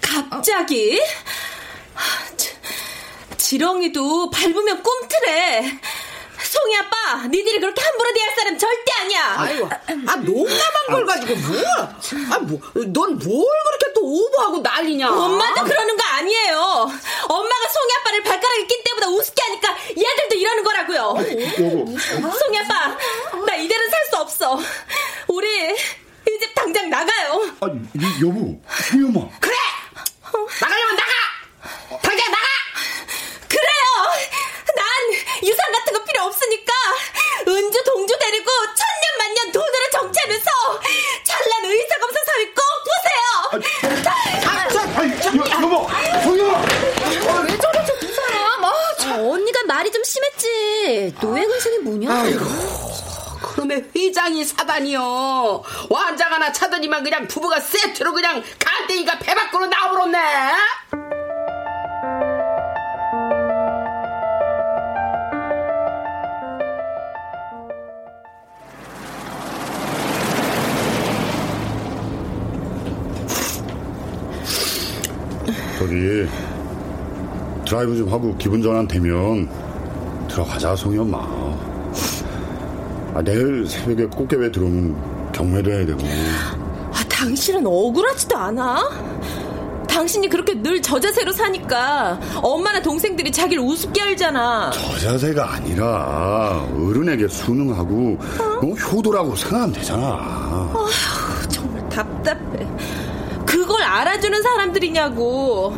갑자기? 0.00 1.00
지렁이도 3.36 4.30
밟으면 4.30 4.82
꿈틀해. 4.82 5.80
송이 6.42 6.76
아빠, 6.78 7.26
니들이 7.28 7.60
그렇게 7.60 7.80
함부로 7.82 8.12
대할 8.12 8.34
사람 8.34 8.58
절대 8.58 8.92
아니야. 9.00 9.34
아이고, 9.38 9.68
아 10.06 10.16
농담한 10.16 10.86
걸 10.90 11.04
가지고 11.06 11.34
뭘? 11.36 11.64
아, 12.32 12.38
뭐, 12.40 12.58
넌 12.74 13.18
뭘 13.18 13.46
그렇게 13.78 13.92
또 13.94 14.00
오버하고 14.02 14.58
난리냐? 14.58 15.08
엄마도 15.10 15.64
그러는 15.64 15.96
거 15.96 16.02
아니에요. 16.04 16.56
엄마가 17.28 17.68
송이 17.68 17.92
아빠를 18.00 18.22
발가락에 18.22 18.66
낀 18.66 18.82
때보다 18.84 19.08
우습게 19.08 19.42
하니까 19.42 19.76
얘들도 19.90 20.34
이러는 20.36 20.64
거라고요. 20.64 21.14
송이 22.38 22.58
아빠, 22.58 22.96
나 23.46 23.54
이대로 23.56 23.88
살 23.88 24.00
수 24.10 24.16
없어. 24.16 24.58
우리 25.28 25.76
이 26.26 26.38
집 26.38 26.54
당장 26.54 26.88
나가요. 26.90 27.50
아, 27.60 27.66
여보, 28.22 28.60
엄마. 28.94 29.28
그래! 29.40 29.54
나가려면 30.60 30.96
나가! 30.96 31.12
당장 32.02 32.30
나가! 32.30 32.46
그래요! 33.48 33.84
난 34.76 34.86
유산 35.44 35.72
같은 35.72 35.92
거 35.92 36.04
필요 36.04 36.22
없으니까 36.24 36.72
은주 37.48 37.84
동주 37.84 38.18
데리고 38.18 38.50
천년 38.50 39.18
만년 39.18 39.52
돈으로 39.52 39.90
정치하면서 39.92 40.50
찬란 41.24 41.64
의사검사 41.64 42.20
사위 42.26 42.46
꼭 42.54 42.62
보세요! 42.86 43.24
아, 44.96 45.04
여, 45.04 45.62
여보, 45.62 45.76
엄마! 45.78 46.60
왜 47.42 47.58
저래, 47.58 47.84
저두 47.86 48.14
사람? 48.14 48.64
아, 48.64 48.68
아, 48.68 49.14
언니가 49.18 49.62
말이 49.64 49.90
좀 49.90 50.02
심했지. 50.04 51.14
노예 51.20 51.44
근성이 51.46 51.78
뭐냐? 51.78 52.12
아이고, 52.12 52.44
그놈의 53.50 53.90
회장이 53.94 54.44
사다니요. 54.44 55.62
완장 55.90 56.32
하나 56.32 56.52
차더니만 56.52 57.02
그냥 57.02 57.26
부부가 57.26 57.58
세트로 57.58 58.12
그냥 58.12 58.42
간땡이가 58.58 59.18
배 59.18 59.34
밖으로 59.34 59.66
나와버렸네. 59.66 60.18
저기, 75.78 76.28
드라이브 77.66 77.96
좀 77.96 78.12
하고 78.12 78.36
기분 78.36 78.62
전환 78.62 78.86
되면 78.86 79.48
들어가자, 80.28 80.76
송이 80.76 80.98
엄마. 80.98 81.69
아, 83.14 83.22
내일 83.22 83.66
새벽에 83.68 84.04
꽃게배 84.06 84.52
들어오면 84.52 85.32
경매도 85.32 85.70
해야 85.70 85.84
되고. 85.86 85.98
아, 86.92 87.02
당신은 87.08 87.66
억울하지도 87.66 88.36
않아? 88.36 88.90
당신이 89.88 90.28
그렇게 90.28 90.54
늘 90.54 90.80
저 90.80 90.98
자세로 90.98 91.32
사니까 91.32 92.18
엄마나 92.42 92.80
동생들이 92.80 93.30
자기를 93.32 93.62
우습게 93.62 94.00
알잖아. 94.00 94.70
저 94.72 94.98
자세가 94.98 95.54
아니라 95.54 96.64
어른에게 96.74 97.28
순응하고 97.28 98.16
어? 98.38 98.66
효도라고 98.66 99.34
생각하면 99.36 99.72
되잖아. 99.72 100.06
아휴, 100.74 101.48
정말 101.48 101.86
답답해. 101.88 102.66
그걸 103.44 103.82
알아주는 103.82 104.42
사람들이냐고. 104.42 105.74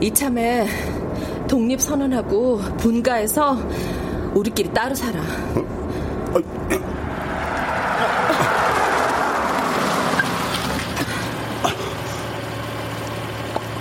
이참에 0.00 0.66
독립선언하고 1.46 2.58
분가해서 2.78 3.58
우리끼리 4.34 4.72
따로 4.72 4.94
살아. 4.94 5.20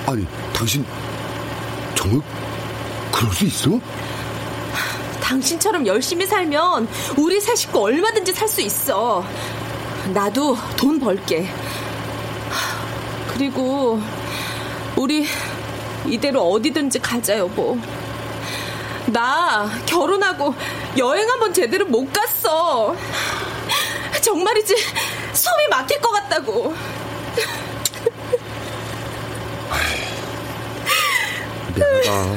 아니, 0.05 0.25
당신 0.53 0.83
정말 1.95 2.21
그럴 3.11 3.31
수 3.33 3.45
있어? 3.45 3.79
당신처럼 5.21 5.85
열심히 5.85 6.25
살면 6.25 6.87
우리 7.17 7.39
세 7.39 7.55
식구 7.55 7.83
얼마든지 7.83 8.33
살 8.33 8.47
수 8.47 8.61
있어. 8.61 9.23
나도 10.13 10.57
돈 10.75 10.99
벌게. 10.99 11.47
그리고 13.33 14.01
우리 14.95 15.27
이대로 16.07 16.41
어디든지 16.49 16.99
가자 16.99 17.37
여보. 17.37 17.77
나 19.11 19.69
결혼하고 19.85 20.53
여행 20.97 21.29
한번 21.29 21.53
제대로 21.53 21.85
못 21.85 22.11
갔어. 22.11 22.95
정말이지 24.21 24.75
숨이 25.33 25.67
막힐 25.69 25.99
것 26.01 26.11
같다고. 26.11 26.75
내가 31.75 32.35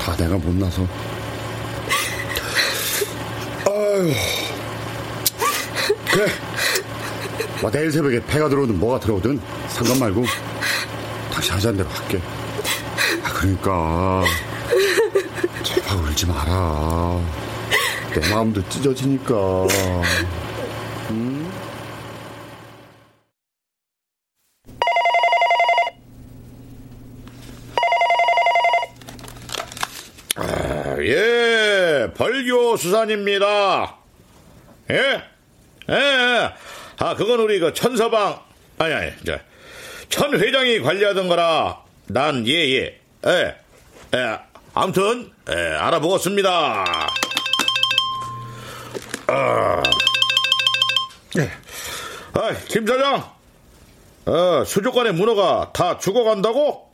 다 0.00 0.16
내가 0.16 0.36
못나서. 0.36 0.86
아유. 3.66 4.12
그래. 6.10 6.26
뭐 7.60 7.70
내일 7.70 7.90
새벽에 7.90 8.24
배가 8.24 8.48
들어오든 8.48 8.78
뭐가 8.78 9.00
들어오든 9.00 9.40
상관 9.68 9.98
말고 9.98 10.24
다시 11.32 11.50
하자는 11.50 11.78
대로 11.78 11.88
할게. 11.90 12.20
아, 13.24 13.32
그러니까 13.32 14.22
울지 16.16 16.26
마라. 16.26 17.20
내 18.14 18.30
마음도 18.30 18.66
찢어지니까. 18.70 19.34
음? 21.10 21.52
아, 30.36 30.96
예, 31.00 32.10
벌교 32.16 32.78
수산입니다. 32.78 33.96
예? 34.90 35.22
예, 35.90 35.94
예. 35.94 36.50
아, 36.98 37.14
그건 37.14 37.40
우리 37.40 37.58
그 37.58 37.74
천서방, 37.74 38.40
아니, 38.78 38.94
아니, 38.94 39.12
저, 39.26 39.38
천 40.08 40.32
회장이 40.34 40.80
관리하던 40.80 41.28
거라, 41.28 41.82
난, 42.06 42.46
예, 42.46 42.52
예, 42.52 43.00
예, 43.26 43.56
예. 44.14 44.45
아무튼, 44.78 45.32
예, 45.48 45.54
알아보겠습니다. 45.54 46.84
아, 49.26 49.82
예. 51.38 51.50
아, 52.34 52.52
김 52.68 52.86
사장, 52.86 53.32
어, 54.26 54.64
수족관의 54.66 55.14
문어가 55.14 55.70
다 55.72 55.96
죽어간다고? 55.96 56.92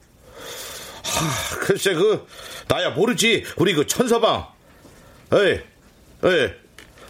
하, 1.03 1.57
글쎄, 1.59 1.95
그, 1.95 2.25
나야 2.69 2.91
모르지. 2.91 3.45
우리 3.57 3.75
그 3.75 3.85
천서방. 3.85 4.47
에이, 5.33 5.61
에이. 6.25 6.51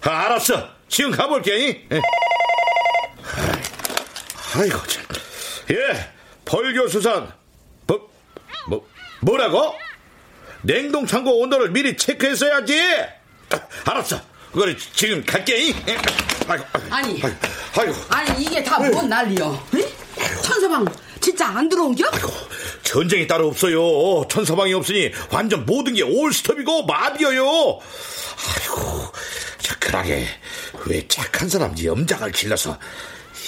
아, 0.04 0.10
알았어. 0.24 0.70
지금 0.88 1.10
가볼게. 1.10 1.68
이? 1.68 1.86
예. 1.92 2.00
아이고, 4.56 4.86
참. 4.86 5.04
예, 5.70 6.10
벌교수산. 6.46 7.30
뭐, 7.86 8.10
뭐, 8.66 8.88
뭐라고? 9.20 9.74
냉동 10.62 11.06
창고 11.06 11.40
온도를 11.40 11.70
미리 11.70 11.96
체크했어야지. 11.96 12.80
아, 13.50 13.60
알았어. 13.86 14.20
그래, 14.52 14.76
지금 14.94 15.24
갈게. 15.24 15.72
아이고, 16.46 16.64
아니, 16.90 17.22
아이고, 17.22 17.36
아이고. 17.78 17.94
아니 18.10 18.42
이게 18.44 18.62
다 18.62 18.78
뭔 18.78 19.08
난리여? 19.08 19.66
응? 19.74 19.84
천서방 20.42 20.84
진짜 21.20 21.46
안 21.48 21.68
들어온겨? 21.68 22.04
전쟁이 22.82 23.26
따로 23.26 23.48
없어요. 23.48 24.26
천서방이 24.28 24.74
없으니 24.74 25.10
완전 25.30 25.64
모든 25.64 25.94
게 25.94 26.02
올스톱이고 26.02 26.84
마비어요. 26.86 27.42
아이고, 27.44 29.12
저 29.58 29.74
그러게 29.80 30.26
왜 30.86 31.06
착한 31.08 31.48
사람이 31.48 31.86
염장을 31.86 32.30
길러서 32.32 32.78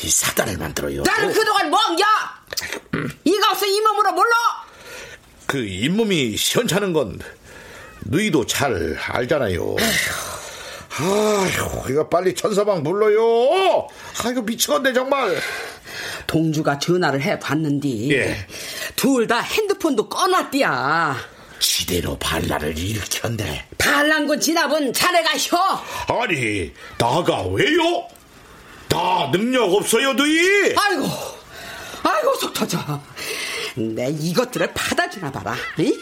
이 0.04 0.08
사단을 0.10 0.56
만들어요. 0.56 1.02
나는 1.02 1.32
그동안 1.32 1.68
뭐한겨? 1.70 2.04
이가 3.24 3.50
없어 3.50 3.66
이 3.66 3.80
몸으로 3.80 4.12
몰라? 4.12 4.34
그 5.46 5.64
잇몸이 5.66 6.36
시원찮은 6.36 6.92
건 6.92 7.18
너희도 8.00 8.46
잘 8.46 8.96
알잖아요. 9.00 9.76
아휴, 10.96 11.90
이거 11.90 12.08
빨리 12.08 12.34
천서방 12.34 12.82
불러요. 12.84 13.88
아이고, 14.24 14.42
미치겠네, 14.42 14.92
정말. 14.92 15.36
동주가 16.26 16.78
전화를 16.78 17.20
해봤는디. 17.20 18.10
예. 18.12 18.46
둘 18.96 19.26
다 19.26 19.40
핸드폰도 19.40 20.08
꺼놨디야. 20.08 21.16
지대로 21.58 22.16
반란을 22.18 22.76
일으켰네. 22.78 23.66
반란군 23.78 24.38
진압은 24.40 24.92
자네가 24.92 25.30
혀. 25.38 25.56
아니, 26.20 26.72
나가 26.98 27.42
왜요? 27.42 28.06
나 28.88 29.30
능력 29.32 29.72
없어요, 29.72 30.12
너희? 30.12 30.74
아이고, 30.76 31.08
아이고, 32.02 32.34
속 32.36 32.52
터져. 32.54 32.78
내 33.74 34.08
이것들을 34.10 34.72
받아주나 34.72 35.32
봐라. 35.32 35.56
이? 35.78 35.98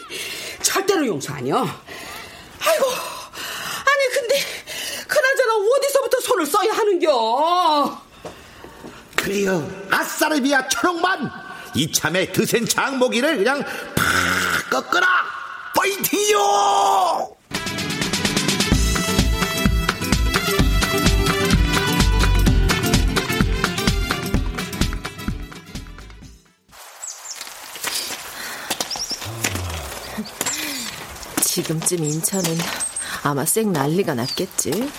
절대로 0.61 1.07
용서 1.07 1.33
아니여. 1.33 1.57
아이고, 1.57 2.85
아니, 2.85 4.09
근데, 4.13 4.35
그나저나 5.07 5.53
어디서부터 5.55 6.19
손을 6.21 6.45
써야 6.45 6.71
하는겨? 6.71 8.01
그래요. 9.15 9.87
아싸르비아 9.89 10.67
초록만! 10.67 11.31
이참에 11.75 12.31
드센 12.31 12.65
장모기를 12.67 13.37
그냥 13.37 13.63
팍 13.95 14.69
꺾어라! 14.69 15.07
파이팅요! 15.75 17.35
지금쯤 31.53 32.03
인천은 32.03 32.57
아마 33.21 33.45
쌩 33.45 33.71
난리가 33.71 34.15
났겠지. 34.15 34.89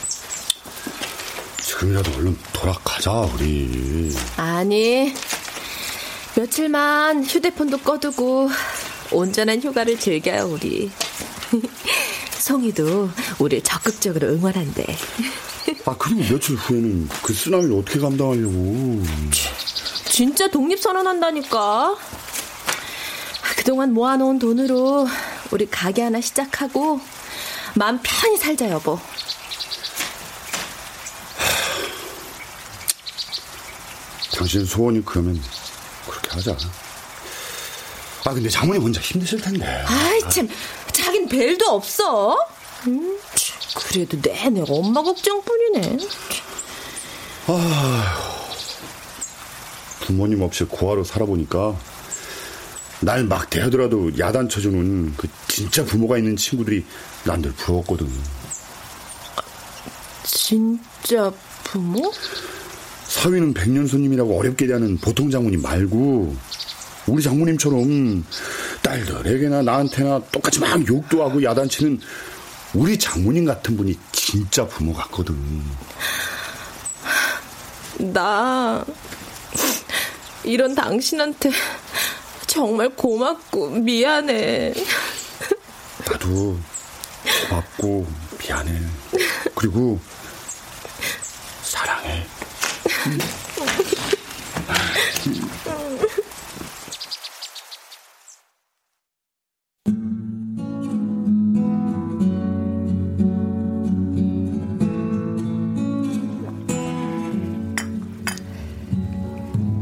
지금이라도 1.61 2.13
얼른 2.13 2.39
돌아가자 2.53 3.11
우리. 3.11 4.15
아니, 4.37 5.13
며칠만 6.37 7.25
휴대폰도 7.25 7.79
꺼두고 7.79 8.49
온전한 9.11 9.61
휴가를 9.61 9.99
즐겨요, 9.99 10.45
우리. 10.45 10.93
송이도 12.39 13.11
우리를 13.41 13.65
적극적으로 13.65 14.29
응원한대. 14.29 14.87
아 15.87 15.97
그리고 15.99 16.21
며칠 16.21 16.55
후에는 16.55 17.09
그 17.25 17.35
쓰나미를 17.35 17.79
어떻게 17.81 17.99
감당하려고? 17.99 19.03
진짜 20.09 20.49
독립선언한다니까. 20.49 21.97
그동안 23.57 23.93
모아놓은 23.95 24.39
돈으로 24.39 25.07
우리 25.51 25.69
가게 25.69 26.03
하나 26.03 26.21
시작하고 26.21 27.01
마음 27.75 27.99
편히 28.03 28.37
살자, 28.37 28.69
여보. 28.71 28.99
당신 34.37 34.65
소원이 34.65 35.05
그러면 35.05 35.41
그렇게 36.09 36.31
하자. 36.31 36.57
아 38.27 38.33
근데 38.33 38.49
장모님 38.49 38.83
혼자 38.83 39.01
힘드실 39.01 39.41
텐데. 39.41 39.67
아이 39.87 40.21
참, 40.31 40.49
자긴 40.93 41.29
벨도 41.29 41.67
없어. 41.67 42.37
음, 42.87 43.19
참, 43.35 43.83
그래도 43.87 44.19
내내 44.21 44.63
엄마 44.69 45.03
걱정뿐이네. 45.03 45.99
아 47.47 48.19
부모님 50.01 50.43
없이 50.43 50.65
고아로 50.65 51.05
살아보니까 51.05 51.77
날 53.05 53.25
막 53.25 53.49
대하더라도 53.51 54.11
야단 54.19 54.49
쳐주는 54.49 55.15
그 55.17 55.29
진짜 55.49 55.85
부모가 55.85 56.19
있는 56.19 56.37
친구들이 56.37 56.85
난 57.25 57.41
늘 57.43 57.53
부러웠거든. 57.53 58.09
진짜 60.25 61.33
부모? 61.65 62.11
사위는 63.07 63.55
백년손님이라고 63.55 64.39
어렵게 64.39 64.67
대하는 64.67 64.97
보통 64.99 65.31
장모님 65.31 65.63
말고 65.63 66.35
우리 67.07 67.23
장모님처럼 67.23 68.25
딸들에게나 68.83 69.63
나한테나 69.63 70.21
똑같이 70.33 70.61
막 70.61 70.87
욕도 70.89 71.23
하고 71.23 71.43
야단치는 71.43 72.01
우리 72.75 72.99
장모님 72.99 73.45
같은 73.45 73.77
분이 73.77 73.97
진짜 74.13 74.67
부모 74.67 74.93
같거든. 74.95 75.37
나 77.99 78.85
이런 80.43 80.75
당신한테 80.75 81.51
정말 82.55 82.89
고맙고 82.89 83.69
미안해. 83.71 84.75
나도 86.09 86.57
고맙고 87.51 88.07
미안해. 88.39 88.73
그리고 89.57 89.99
사랑해. 91.63 92.25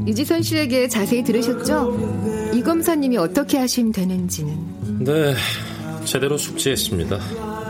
이지선 0.06 0.42
씨에게 0.42 0.88
자세히 0.88 1.22
들으셨죠? 1.22 2.41
이 2.62 2.64
검사님이 2.64 3.16
어떻게 3.16 3.58
하시면 3.58 3.90
되는지는. 3.90 5.00
네, 5.00 5.34
제대로 6.04 6.38
숙지했습니다. 6.38 7.18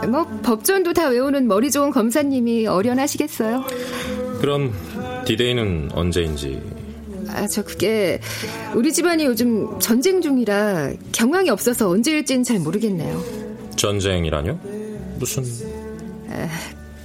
뭐 0.08 0.26
법전도 0.42 0.92
다 0.92 1.08
외우는 1.08 1.48
머리 1.48 1.70
좋은 1.70 1.90
검사님이 1.90 2.66
어련하시겠어요? 2.66 3.64
그럼 4.42 4.74
디데이는 5.24 5.92
언제인지 5.94 6.60
아, 7.28 7.46
저 7.46 7.64
그게 7.64 8.20
우리 8.74 8.92
집안이 8.92 9.24
요즘 9.24 9.78
전쟁 9.80 10.20
중이라 10.20 10.90
경황이 11.12 11.48
없어서 11.48 11.88
언제일지는 11.88 12.44
잘 12.44 12.58
모르겠네요. 12.58 13.24
전쟁이라뇨? 13.76 14.58
무슨 15.18 15.42
아, 16.28 16.48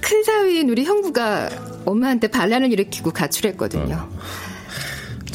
큰 0.02 0.22
사위인 0.24 0.68
우리 0.68 0.84
형부가 0.84 1.48
엄마한테 1.86 2.28
반란을 2.28 2.70
일으키고 2.70 3.12
가출했거든요. 3.12 4.10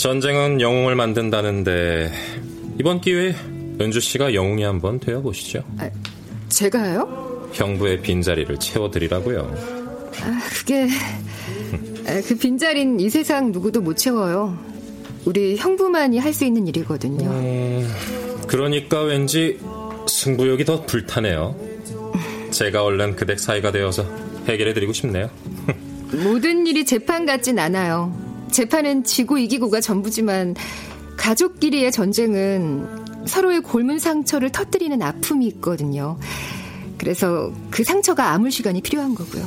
전쟁은 0.03 0.59
영웅을 0.59 0.95
만든다는데 0.95 2.11
이번 2.77 2.99
기회에 2.99 3.33
은주 3.79 4.01
씨가 4.01 4.33
영웅이 4.33 4.61
한번 4.63 4.99
되어 4.99 5.21
보시죠. 5.21 5.63
아, 5.77 5.89
제가요? 6.49 7.49
형부의 7.53 8.01
빈자리를 8.01 8.59
채워드리라고요. 8.59 9.55
아, 10.21 10.39
그게 10.51 10.89
아, 12.05 12.21
그 12.27 12.37
빈자리는 12.37 12.99
이 12.99 13.09
세상 13.09 13.53
누구도 13.53 13.79
못 13.79 13.95
채워요. 13.95 14.57
우리 15.23 15.55
형부만이 15.55 16.19
할 16.19 16.33
수 16.33 16.43
있는 16.43 16.67
일이거든요. 16.67 17.29
음, 17.29 17.89
그러니까 18.47 19.03
왠지 19.03 19.57
승부욕이 20.09 20.65
더 20.65 20.85
불타네요. 20.85 21.55
제가 22.51 22.83
얼른 22.83 23.15
그댁 23.15 23.39
사이가 23.39 23.71
되어서 23.71 24.05
해결해드리고 24.49 24.91
싶네요. 24.91 25.29
모든 26.25 26.67
일이 26.67 26.85
재판 26.85 27.25
같진 27.25 27.57
않아요. 27.57 28.32
재판은 28.53 29.03
지고 29.03 29.37
이기고가 29.37 29.81
전부지만 29.81 30.55
가족끼리의 31.17 31.91
전쟁은 31.91 33.25
서로의 33.27 33.61
골문 33.61 33.99
상처를 33.99 34.51
터뜨리는 34.51 35.01
아픔이 35.01 35.47
있거든요. 35.47 36.17
그래서 36.97 37.51
그 37.69 37.83
상처가 37.83 38.31
아물 38.31 38.51
시간이 38.51 38.81
필요한 38.81 39.15
거고요. 39.15 39.45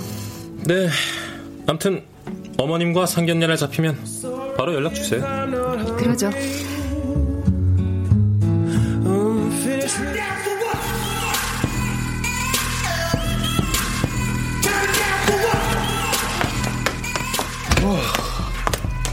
네. 0.65 0.89
암튼 1.67 2.05
어머님과 2.59 3.07
상견례를 3.07 3.57
잡히면 3.57 3.97
바로 4.57 4.75
연락 4.75 4.95
주세요. 4.95 5.23
그러죠. 5.97 6.31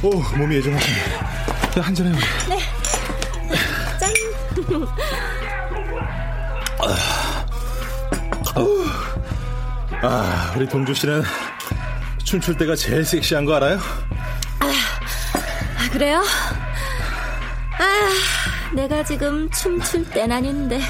오, 0.03 0.09
오 0.09 0.21
몸이 0.37 0.55
예정하시네. 0.57 0.97
야, 1.77 1.81
한잔해. 1.81 2.11
네. 2.49 2.59
짠. 3.97 4.13
아, 10.01 10.53
우리 10.57 10.67
동주 10.67 10.93
씨는 10.93 11.23
춤출 12.25 12.57
때가 12.57 12.75
제일 12.75 13.05
섹시한 13.05 13.45
거 13.45 13.55
알아요? 13.55 13.79
아, 14.59 15.89
그래요? 15.93 16.21
아, 17.79 18.73
내가 18.75 19.05
지금 19.05 19.49
춤출 19.51 20.09
땐 20.09 20.33
아닌데. 20.33 20.81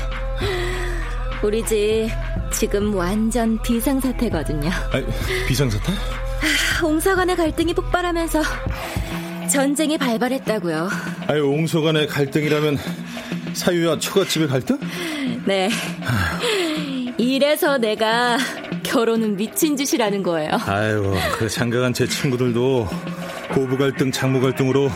우리 1.43 1.63
집 1.65 2.09
지금 2.51 2.95
완전 2.95 3.61
비상사태거든요. 3.61 4.71
아, 4.71 5.01
비상사태? 5.47 5.93
아, 6.82 6.86
옹서간의 6.86 7.36
갈등이 7.36 7.74
폭발하면서 7.74 8.41
전쟁이 9.51 9.97
발발했다고요. 9.97 10.89
아유, 11.28 11.45
옹소 11.47 11.82
간의 11.84 12.07
갈등이라면 12.07 12.78
사유야 13.53 13.99
처갓집에 13.99 14.47
갈 14.47 14.61
때? 14.61 14.76
네. 15.45 15.69
이래서 17.17 17.78
내가 17.78 18.38
결혼은 18.84 19.36
미친 19.36 19.78
짓이라는 19.78 20.24
거예요. 20.24 20.51
아이고, 20.65 21.15
그 21.38 21.49
장가간 21.49 21.93
제 21.93 22.07
친구들도 22.07 22.88
고부 23.53 23.78
갈등, 23.78 24.11
장모 24.11 24.41
갈등으로 24.41 24.89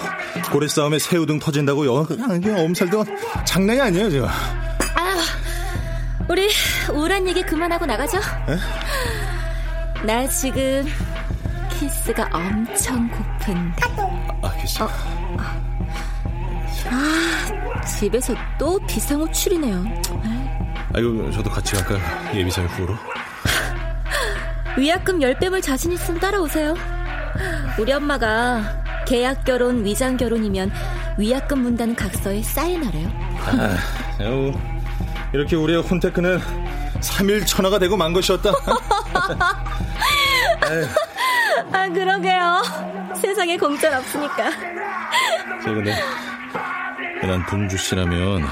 고래 0.52 0.68
싸움에 0.68 0.98
새우 1.00 1.26
등 1.26 1.38
터진다고 1.40 1.86
여 1.86 2.04
그냥 2.04 2.36
이게 2.38 2.52
엄살도 2.52 3.06
장난이 3.46 3.80
아니에요, 3.80 4.10
제가. 4.10 4.28
아, 4.96 5.16
우리 6.30 6.50
우울한 6.92 7.28
얘기 7.28 7.44
그만하고 7.44 7.86
나가죠. 7.86 8.18
에? 8.18 10.06
나 10.06 10.28
지금 10.28 10.86
키스가 11.80 12.28
엄청 12.34 13.08
고픈데. 13.10 13.82
아, 14.42 14.52
키스. 14.60 14.82
어. 14.82 14.90
아, 16.90 17.82
집에서 17.86 18.34
또 18.58 18.80
비상호출이네요. 18.88 19.86
아이고, 20.96 21.30
저도 21.32 21.52
같이 21.52 21.76
갈까요? 21.76 22.00
예비사위 22.34 22.66
후보로. 22.66 22.96
위약금 24.78 25.20
10배 25.20 25.46
물 25.46 25.62
자신 25.62 25.92
있으면 25.92 26.20
따라오세요. 26.20 26.74
우리 27.78 27.94
엄마가 27.94 28.84
계약 29.06 29.46
결혼, 29.46 29.86
위장 29.86 30.18
결혼이면 30.18 30.72
위약금 31.20 31.60
문다는 31.60 31.96
각서에 31.96 32.42
사인하래요. 32.42 33.08
아, 33.40 33.78
여 34.24 34.52
이렇게 35.32 35.56
우리의 35.56 35.84
혼테크는 35.84 36.40
3일 37.02 37.46
천하가 37.46 37.78
되고 37.78 37.96
만 37.96 38.14
것이었다. 38.14 38.52
아, 41.72 41.90
그러게요. 41.90 42.64
세상에 43.16 43.58
공짜 43.58 43.98
없으니까. 43.98 44.52
저 45.64 45.74
근데 45.74 45.96
난 47.22 47.46
동주 47.46 47.78
씨라면 47.78 48.46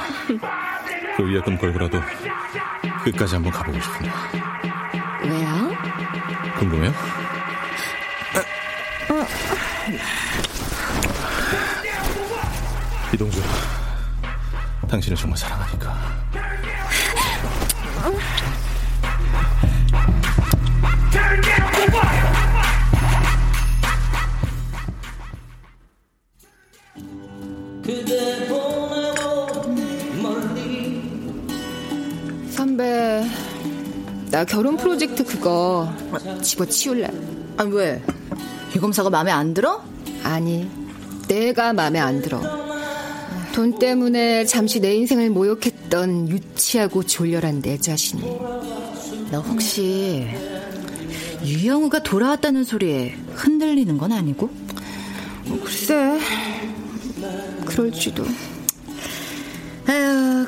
그 1.17 1.27
위약금 1.27 1.57
걸고라도 1.57 2.01
끝까지 3.03 3.35
한번 3.35 3.51
가보고 3.51 3.79
싶은데. 3.79 4.11
왜요? 5.23 5.75
궁금해요? 6.57 6.93
이동주, 13.13 13.41
당신을 14.89 15.15
정말 15.15 15.37
사랑하니까. 15.37 15.95
선배, 21.15 22.24
나 34.36 34.43
결혼 34.43 34.75
프로젝트 34.75 35.23
그거 35.23 35.89
집어치울래. 36.41 37.07
아, 37.55 37.63
왜? 37.63 38.03
이 38.75 38.79
검사가 38.79 39.09
마음에 39.09 39.31
안 39.31 39.53
들어? 39.53 39.81
아니, 40.23 40.69
내가 41.29 41.71
마음에 41.71 41.99
안 41.99 42.21
들어. 42.21 42.41
돈 43.53 43.79
때문에 43.79 44.43
잠시 44.43 44.81
내 44.81 44.93
인생을 44.93 45.29
모욕했던 45.29 46.27
유치하고 46.27 47.03
졸렬한 47.03 47.61
내 47.61 47.77
자신이. 47.77 48.23
너 49.31 49.39
혹시 49.39 50.27
유영우가 51.45 52.03
돌아왔다는 52.03 52.65
소리에 52.65 53.15
흔들리는 53.36 53.97
건 53.97 54.11
아니고? 54.11 54.49
글쎄, 55.63 56.19
그럴지도. 57.63 58.25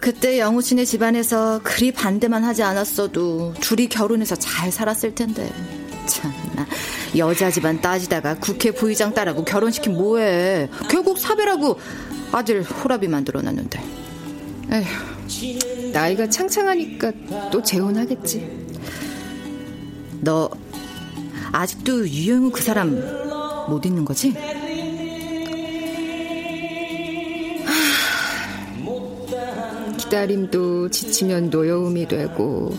그때 0.07 0.39
영우 0.39 0.61
씨네 0.61 0.85
집안에서 0.85 1.59
그리 1.63 1.91
반대만 1.91 2.45
하지 2.45 2.63
않았어도 2.63 3.55
둘이 3.59 3.89
결혼해서 3.89 4.37
잘 4.37 4.71
살았을 4.71 5.13
텐데. 5.13 5.51
참나. 6.05 6.65
여자 7.17 7.51
집안 7.51 7.81
따지다가 7.81 8.35
국회 8.35 8.71
부의장 8.71 9.13
딸하고 9.13 9.43
결혼시킨 9.43 9.95
뭐해. 9.95 10.69
결국 10.89 11.19
사별하고 11.19 11.77
아들 12.31 12.63
호라비 12.63 13.09
만들어놨는데. 13.09 13.83
에휴, 14.71 15.91
나이가 15.91 16.29
창창하니까 16.29 17.11
또 17.51 17.61
재혼하겠지. 17.61 18.67
너 20.21 20.49
아직도 21.51 22.07
유영우 22.07 22.51
그 22.51 22.63
사람 22.63 22.97
못 23.67 23.85
있는 23.85 24.05
거지? 24.05 24.33
기다림도 30.07 30.89
지치면 30.89 31.49
노여움이 31.49 32.07
되고 32.07 32.73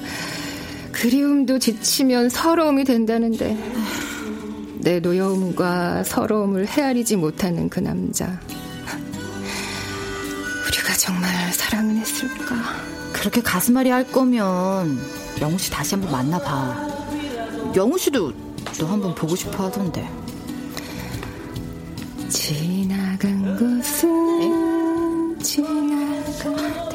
그리움도 0.93 1.59
지치면 1.59 2.31
서러움이 2.31 2.85
된다는데 2.85 3.57
내 4.79 5.01
노여움과 5.01 6.05
서러움을 6.05 6.67
헤아리지 6.67 7.17
못하는 7.17 7.69
그 7.69 7.81
남자. 7.81 8.41
우리가 10.67 10.95
정말 10.97 11.53
사랑은 11.53 11.99
했을까? 11.99 12.57
그렇게 13.13 13.43
가슴앓이 13.43 13.91
할 13.91 14.11
거면 14.11 14.99
영우 15.43 15.59
씨 15.59 15.71
다시 15.71 15.97
한번 15.97 16.13
만나봐. 16.13 17.75
영우 17.77 17.99
씨도 17.99 18.33
너 18.79 18.87
한번 18.87 19.15
보고 19.15 19.37
싶어 19.37 19.65
하던데. 19.65 20.09
지나간 22.31 23.57
것은 23.59 25.39
지나간 25.43 26.88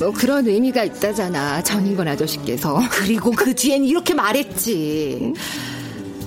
뭐 0.00 0.10
그런 0.12 0.46
의미가 0.46 0.84
있다잖아 0.84 1.62
전인권 1.62 2.08
아저씨께서 2.08 2.80
그리고 2.90 3.30
그 3.30 3.54
뒤엔 3.54 3.84
이렇게 3.84 4.12
말했지 4.14 5.32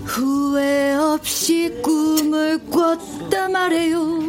후회 0.05 0.93
없이 0.95 1.74
꿈을 1.84 2.59
꿨다 2.70 3.49
말해요 3.49 4.22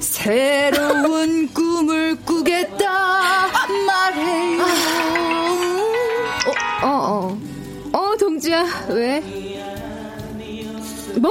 새로운 0.00 1.48
꿈을 1.54 2.16
꾸겠다 2.24 3.48
말해요 3.86 4.62
어, 6.82 6.86
어, 6.86 7.38
어, 7.92 7.98
어, 7.98 8.16
동주야, 8.16 8.64
왜? 8.88 9.20
뭐? 11.20 11.30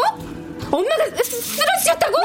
엄마가 0.71 1.05
쓰- 1.23 1.41
쓰러지셨다고? 1.41 2.15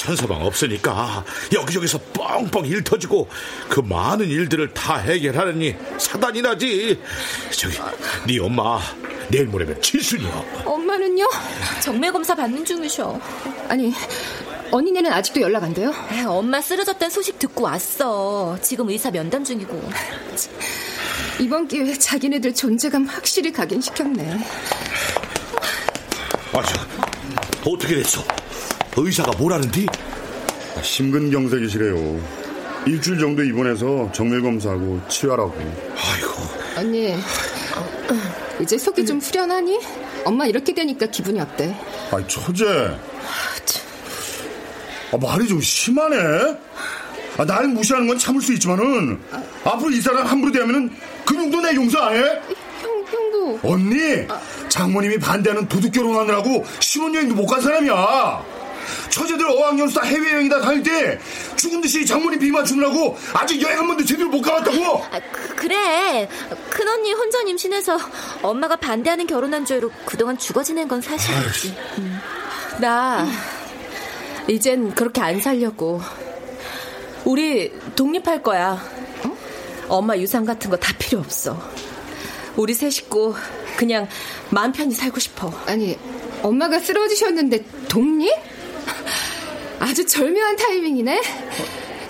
천서방 0.00 0.46
없으니까 0.46 1.24
여기저기서 1.52 1.98
뻥뻥 2.14 2.64
일 2.64 2.82
터지고 2.82 3.28
그 3.68 3.80
많은 3.80 4.28
일들을 4.30 4.72
다 4.72 4.96
해결하느니 4.96 5.76
사단이 5.98 6.40
나지. 6.40 6.98
저기 7.50 7.76
네 8.26 8.38
엄마 8.38 8.80
내일 9.28 9.46
모레면 9.46 9.82
칠순이야. 9.82 10.62
엄마는요? 10.64 11.28
정밀 11.82 12.12
검사 12.12 12.34
받는 12.34 12.64
중이셔. 12.64 13.20
아니, 13.68 13.92
언니네는 14.70 15.12
아직도 15.12 15.42
연락 15.42 15.64
안 15.64 15.74
돼요? 15.74 15.92
에, 16.12 16.22
엄마 16.22 16.62
쓰러졌다는 16.62 17.10
소식 17.10 17.38
듣고 17.38 17.64
왔어. 17.64 18.58
지금 18.62 18.88
의사 18.88 19.10
면담 19.10 19.44
중이고. 19.44 19.90
이번 21.40 21.68
기회에 21.68 21.98
자기네들 21.98 22.54
존재감 22.54 23.04
확실히 23.04 23.52
각인시켰네. 23.52 24.38
아, 26.52 26.62
저, 26.62 27.70
어떻게 27.70 27.96
됐어? 27.96 28.24
의사가 28.96 29.32
뭐라는디? 29.38 29.86
심근경색이시래요. 30.82 32.20
일주일 32.86 33.18
정도 33.18 33.42
입원해서 33.42 34.10
정밀 34.12 34.40
검사하고 34.42 35.00
치료하라고. 35.08 35.54
언니, 36.76 37.14
이제 38.60 38.78
속이 38.78 39.04
좀 39.04 39.18
후련하니? 39.18 39.80
엄마 40.24 40.46
이렇게 40.46 40.72
되니까 40.74 41.06
기분이 41.06 41.40
어때? 41.40 41.74
아이, 42.12 42.26
처제. 42.26 42.96
아, 45.12 45.16
말이 45.20 45.46
좀 45.48 45.60
심하네? 45.60 46.16
아, 47.36 47.44
날 47.44 47.68
무시하는 47.68 48.06
건 48.06 48.18
참을 48.18 48.40
수 48.40 48.52
있지만은, 48.54 49.20
앞으로 49.64 49.90
이 49.90 50.00
사람 50.00 50.26
함부로 50.26 50.52
대하면은, 50.52 50.90
그 51.24 51.34
정도 51.34 51.60
내 51.60 51.74
용서 51.74 51.98
안 51.98 52.14
해? 52.16 52.20
형, 52.80 53.04
형도. 53.06 53.60
언니, 53.62 53.98
장모님이 54.68 55.18
반대하는 55.18 55.66
도둑 55.68 55.92
결혼하느라고 55.92 56.64
신혼여행도 56.80 57.34
못 57.34 57.46
간 57.46 57.60
사람이야. 57.60 58.59
처제들 59.10 59.46
어학연수다 59.48 60.02
해외여행이다 60.02 60.60
다닐 60.60 60.82
때 60.82 61.18
죽은 61.56 61.80
듯이 61.80 62.04
장모님 62.06 62.38
비 62.38 62.50
맞추느라고 62.50 63.16
아직 63.34 63.60
여행 63.62 63.78
한 63.78 63.86
번도 63.86 64.04
제대로 64.04 64.28
못 64.28 64.40
가봤다고. 64.42 65.04
아, 65.10 65.20
그, 65.32 65.54
그래. 65.56 66.28
큰언니 66.70 67.12
혼전 67.12 67.48
임신해서 67.48 67.98
엄마가 68.42 68.76
반대하는 68.76 69.26
결혼한 69.26 69.64
죄로 69.64 69.90
그동안 70.04 70.38
죽어 70.38 70.62
지낸 70.62 70.88
건 70.88 71.00
사실이지. 71.00 71.76
음. 71.98 72.18
나 72.80 73.26
이젠 74.48 74.94
그렇게 74.94 75.20
안 75.20 75.40
살려고 75.40 76.00
우리 77.24 77.72
독립할 77.96 78.42
거야. 78.42 78.82
엄마 79.88 80.16
유산 80.16 80.44
같은 80.46 80.70
거 80.70 80.76
다 80.76 80.92
필요 80.98 81.18
없어. 81.18 81.60
우리 82.56 82.74
세 82.74 82.90
식구 82.90 83.34
그냥 83.76 84.08
마음 84.50 84.72
편히 84.72 84.94
살고 84.94 85.18
싶어. 85.20 85.52
아니, 85.66 85.98
엄마가 86.42 86.78
쓰러지셨는데 86.78 87.64
독립? 87.88 88.30
아주 89.80 90.06
절묘한 90.06 90.56
타이밍이네. 90.56 91.20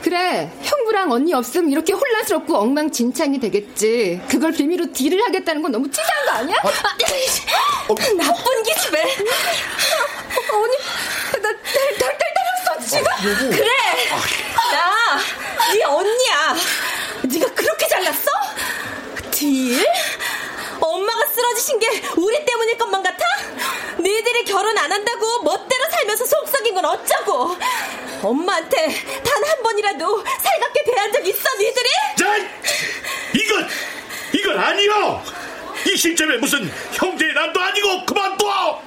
그래, 0.02 0.50
형부랑 0.62 1.12
언니 1.12 1.32
없으면 1.34 1.70
이렇게 1.70 1.92
혼란스럽고 1.92 2.56
엉망진창이 2.56 3.38
되겠지. 3.38 4.20
그걸 4.28 4.52
빌미로 4.52 4.92
딜을 4.92 5.22
하겠다는 5.22 5.62
건 5.62 5.72
너무 5.72 5.90
찌질한 5.90 6.26
거 6.26 6.32
아니야? 6.32 6.56
아, 6.62 6.70
나쁜 8.16 8.62
기집애. 8.62 9.02
언니, 10.52 10.76
나, 11.42 11.48
날 11.50 12.18
때렸어, 12.18 12.86
지금. 12.88 13.50
그래. 13.50 13.68
나, 14.72 15.18
네 15.72 15.84
언니야. 15.84 16.56
네가 17.24 17.54
그렇게 17.54 17.86
잘났어? 17.88 18.30
딜? 19.30 19.84
엄마가 21.20 21.26
쓰러지신 21.32 21.78
게 21.78 21.86
우리 22.16 22.44
때문일 22.44 22.78
것만 22.78 23.02
같아? 23.02 23.24
니들이 23.98 24.44
결혼 24.44 24.76
안 24.78 24.90
한다고 24.90 25.42
멋대로 25.42 25.84
살면서 25.90 26.24
속썩인 26.24 26.74
건 26.74 26.84
어쩌고? 26.86 27.56
엄마한테 28.22 28.76
단 29.22 29.40
한 29.50 29.62
번이라도 29.62 30.24
살갑게 30.42 30.84
대한 30.84 31.12
적 31.12 31.26
있어, 31.26 31.48
니들이? 31.58 31.88
자, 32.18 32.36
이건 33.34 33.68
이건 34.32 34.58
아니요. 34.58 35.22
이 35.86 35.96
시점에 35.96 36.36
무슨 36.36 36.70
형제의 36.92 37.32
난도 37.34 37.60
아니고 37.60 38.06
그만둬. 38.06 38.82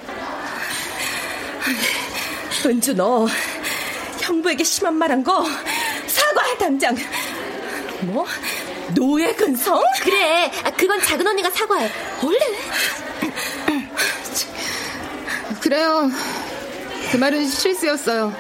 은주 2.65 2.93
너 2.95 3.27
형부에게 4.21 4.63
심한 4.63 4.93
말 4.95 5.11
한 5.11 5.23
거 5.23 5.45
사과해 6.07 6.57
당장. 6.57 6.95
뭐? 8.01 8.25
노예 8.95 9.33
근성? 9.33 9.81
그래, 10.01 10.51
아, 10.63 10.71
그건 10.71 11.01
작은 11.01 11.25
언니가 11.25 11.49
사과해. 11.49 11.89
얼른. 12.21 12.39
그래요. 15.61 16.09
그 17.11 17.17
말은 17.17 17.47
실수였어요. 17.47 18.33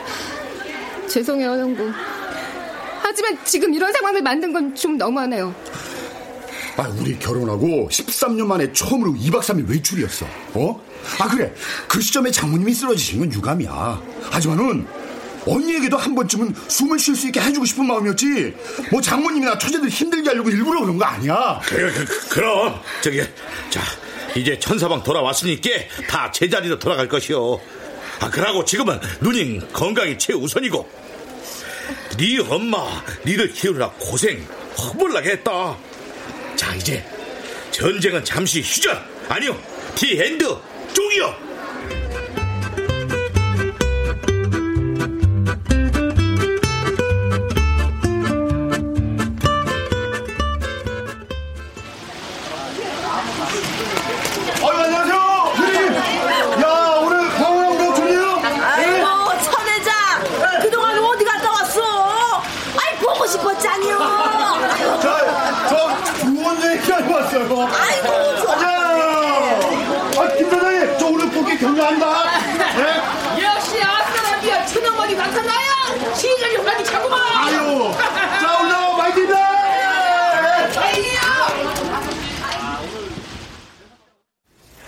죄송해요, 1.07 1.51
형부. 1.51 1.91
하지만 3.01 3.37
지금 3.45 3.73
이런 3.73 3.91
상황을 3.93 4.21
만든 4.21 4.51
건 4.53 4.73
좀 4.75 4.97
너무하네요. 4.97 5.53
아, 6.77 6.87
우리 6.99 7.17
결혼하고 7.19 7.87
13년 7.91 8.45
만에 8.47 8.73
처음으로 8.73 9.13
2박 9.13 9.41
3일 9.41 9.69
외출이었어. 9.69 10.25
어? 10.55 10.81
아, 11.19 11.27
그래. 11.27 11.53
그 11.87 12.01
시점에 12.01 12.31
장모님이 12.31 12.73
쓰러지신 12.73 13.19
건 13.19 13.31
유감이야. 13.31 14.01
하지만은, 14.31 14.87
언니에게도 15.45 15.97
한 15.97 16.15
번쯤은 16.15 16.55
숨을 16.67 16.99
쉴 16.99 17.15
수 17.15 17.27
있게 17.27 17.39
해주고 17.41 17.65
싶은 17.65 17.85
마음이었지. 17.85 18.53
뭐 18.91 19.01
장모님이나 19.01 19.57
처제들 19.57 19.89
힘들게 19.89 20.29
하려고 20.29 20.49
일부러 20.49 20.81
그런 20.81 20.97
거 20.97 21.05
아니야. 21.05 21.59
그래, 21.65 21.91
그, 21.91 22.05
그, 22.05 22.29
그럼 22.29 22.79
저기 23.01 23.21
자 23.69 23.81
이제 24.35 24.57
천사방 24.57 25.03
돌아왔으니까 25.03 25.69
다 26.07 26.31
제자리로 26.31 26.79
돌아갈 26.79 27.07
것이오. 27.07 27.59
아 28.19 28.29
그러고 28.29 28.63
지금은 28.63 28.99
누님 29.21 29.67
건강이 29.73 30.17
최우선이고 30.17 30.89
네 32.17 32.39
엄마 32.49 33.03
니를 33.25 33.51
키우느라 33.51 33.91
고생 33.99 34.45
허벌나게 34.77 35.31
했다. 35.31 35.77
자 36.55 36.73
이제 36.75 37.03
전쟁은 37.71 38.23
잠시 38.23 38.61
휴전 38.61 38.97
아니요 39.29 39.59
디엔드 39.95 40.45
쪽이요. 40.93 41.52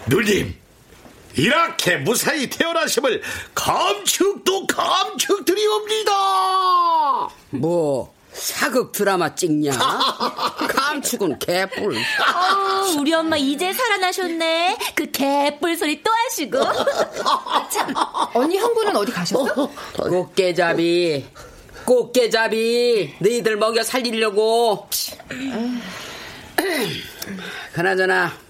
누님 0.08 0.56
이렇게 1.36 1.97
무사히 1.97 2.49
태어나심을 2.49 3.22
감축도 3.53 4.68
감축드리옵니다. 4.68 6.12
뭐 7.51 8.14
사극 8.32 8.91
드라마 8.91 9.34
찍냐? 9.34 9.72
감축은 10.70 11.39
개뿔. 11.39 11.95
어, 11.95 11.99
우리 12.99 13.14
엄마 13.14 13.38
이제 13.38 13.72
살아나셨네. 13.74 14.78
그 14.93 15.10
개뿔 15.12 15.76
소리 15.78 16.01
또 16.03 16.12
하시고. 16.12 16.60
언니 18.39 18.58
형부는 18.58 18.95
어디 18.95 19.12
가셨어? 19.12 19.72
꽃게잡이, 19.93 21.26
꽃게잡이, 21.86 23.16
너희들 23.20 23.58
먹여 23.58 23.84
살리려고. 23.84 24.88
그나저나 27.74 28.45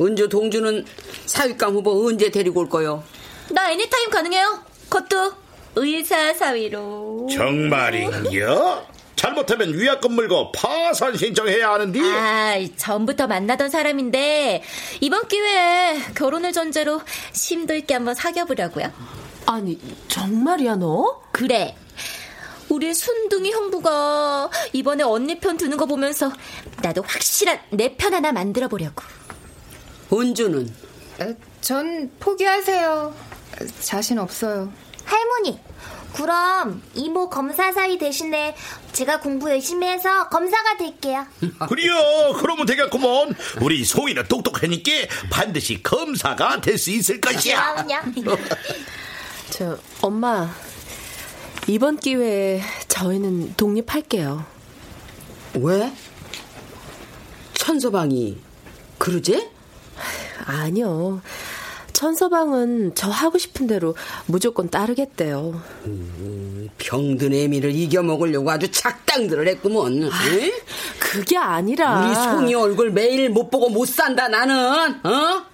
은주 0.00 0.28
동주는 0.28 0.84
사윗감 1.26 1.74
후보 1.74 2.06
언제 2.08 2.30
데리고 2.30 2.60
올 2.60 2.68
거요? 2.68 3.02
나 3.50 3.70
애니타임 3.72 4.10
가능해요. 4.10 4.60
그것도 4.88 5.32
의사 5.76 6.32
사위로. 6.34 7.28
정말인겨? 7.30 8.86
잘못하면 9.16 9.72
위약금 9.72 10.12
물고 10.12 10.52
파산 10.52 11.16
신청해야 11.16 11.72
하는데. 11.72 12.00
아, 12.00 12.56
전부터 12.76 13.26
만나던 13.26 13.70
사람인데 13.70 14.62
이번 15.00 15.28
기회에 15.28 15.98
결혼을 16.14 16.52
전제로 16.52 17.00
심도 17.32 17.74
있게 17.74 17.94
한번 17.94 18.14
사귀어보려고요. 18.14 18.90
아니 19.46 19.78
정말이야 20.08 20.76
너? 20.76 21.22
그래. 21.32 21.76
우리 22.68 22.92
순둥이 22.94 23.50
형부가 23.52 24.50
이번에 24.72 25.04
언니 25.04 25.38
편 25.38 25.56
드는 25.56 25.76
거 25.76 25.86
보면서 25.86 26.32
나도 26.82 27.02
확실한 27.06 27.60
내 27.70 27.96
편 27.96 28.14
하나 28.14 28.32
만들어 28.32 28.68
보려고. 28.68 29.02
은주는? 30.12 30.74
전 31.60 32.10
포기하세요. 32.20 33.14
자신 33.80 34.18
없어요. 34.18 34.72
할머니, 35.04 35.60
그럼 36.14 36.82
이모 36.94 37.28
검사 37.30 37.72
사이 37.72 37.98
대신에 37.98 38.54
제가 38.92 39.20
공부 39.20 39.50
열심히 39.50 39.86
해서 39.86 40.28
검사가 40.28 40.76
될게요. 40.76 41.26
그래요. 41.68 41.94
그러면 42.38 42.66
되겠구먼. 42.66 43.34
우리 43.62 43.84
송이는 43.84 44.24
똑똑하니까 44.28 44.90
반드시 45.30 45.82
검사가 45.82 46.60
될 46.60 46.78
수 46.78 46.90
있을 46.90 47.20
것이야. 47.20 47.86
저 49.50 49.78
엄마 50.00 50.52
이번 51.66 51.96
기회에 51.98 52.60
저희는 52.88 53.54
독립할게요. 53.56 54.44
왜? 55.54 55.92
천서방이 57.54 58.38
그러지? 58.98 59.48
아니요. 60.46 61.20
천서방은 61.92 62.94
저 62.96 63.08
하고 63.08 63.38
싶은 63.38 63.68
대로 63.68 63.94
무조건 64.26 64.68
따르겠대요. 64.68 65.62
음, 65.86 66.68
병든 66.78 67.32
애미를 67.32 67.70
이겨먹으려고 67.70 68.50
아주 68.50 68.70
작당들을 68.70 69.46
했구먼. 69.48 70.02
응? 70.02 70.10
그게 70.98 71.38
아니라 71.38 72.04
우리 72.06 72.14
송이 72.14 72.54
얼굴 72.54 72.90
매일 72.90 73.30
못 73.30 73.48
보고 73.48 73.68
못 73.68 73.86
산다 73.86 74.26
나는. 74.28 74.56
어? 75.04 75.44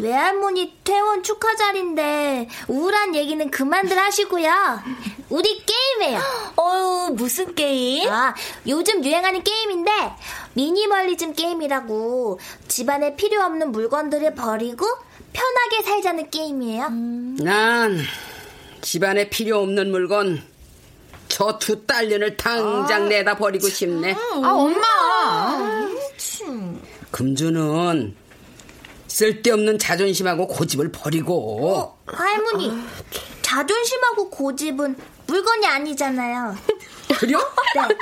외할머니 0.00 0.74
퇴원 0.84 1.22
축하 1.22 1.54
자리인데 1.56 2.48
우울한 2.68 3.14
얘기는 3.14 3.50
그만들 3.50 3.98
하시고요. 3.98 4.80
우리 5.30 5.62
게임해요. 5.64 6.20
어유 6.58 7.10
무슨 7.14 7.54
게임? 7.54 8.08
아, 8.10 8.34
요즘 8.66 9.04
유행하는 9.04 9.42
게임인데 9.42 9.90
미니멀리즘 10.54 11.34
게임이라고 11.34 12.40
집안에 12.68 13.14
필요 13.16 13.42
없는 13.42 13.72
물건들을 13.72 14.34
버리고 14.34 14.86
편하게 15.32 15.82
살자는 15.84 16.30
게임이에요. 16.30 16.88
난 17.44 17.98
집안에 18.80 19.28
필요 19.28 19.58
없는 19.60 19.90
물건 19.90 20.42
저 21.28 21.58
두 21.58 21.84
딸년을 21.84 22.36
당장 22.38 23.08
내다 23.08 23.36
버리고 23.36 23.68
싶네. 23.68 24.14
아, 24.42 24.50
엄마. 24.54 25.86
금주는 27.10 28.16
쓸데없는 29.06 29.78
자존심하고 29.78 30.46
고집을 30.48 30.90
버리고 30.92 31.96
할머니, 32.06 32.72
자존심하고 33.42 34.30
고집은 34.30 34.96
물건이 35.28 35.66
아니잖아요. 35.66 36.56
그래요? 37.20 37.38
네. 37.74 37.96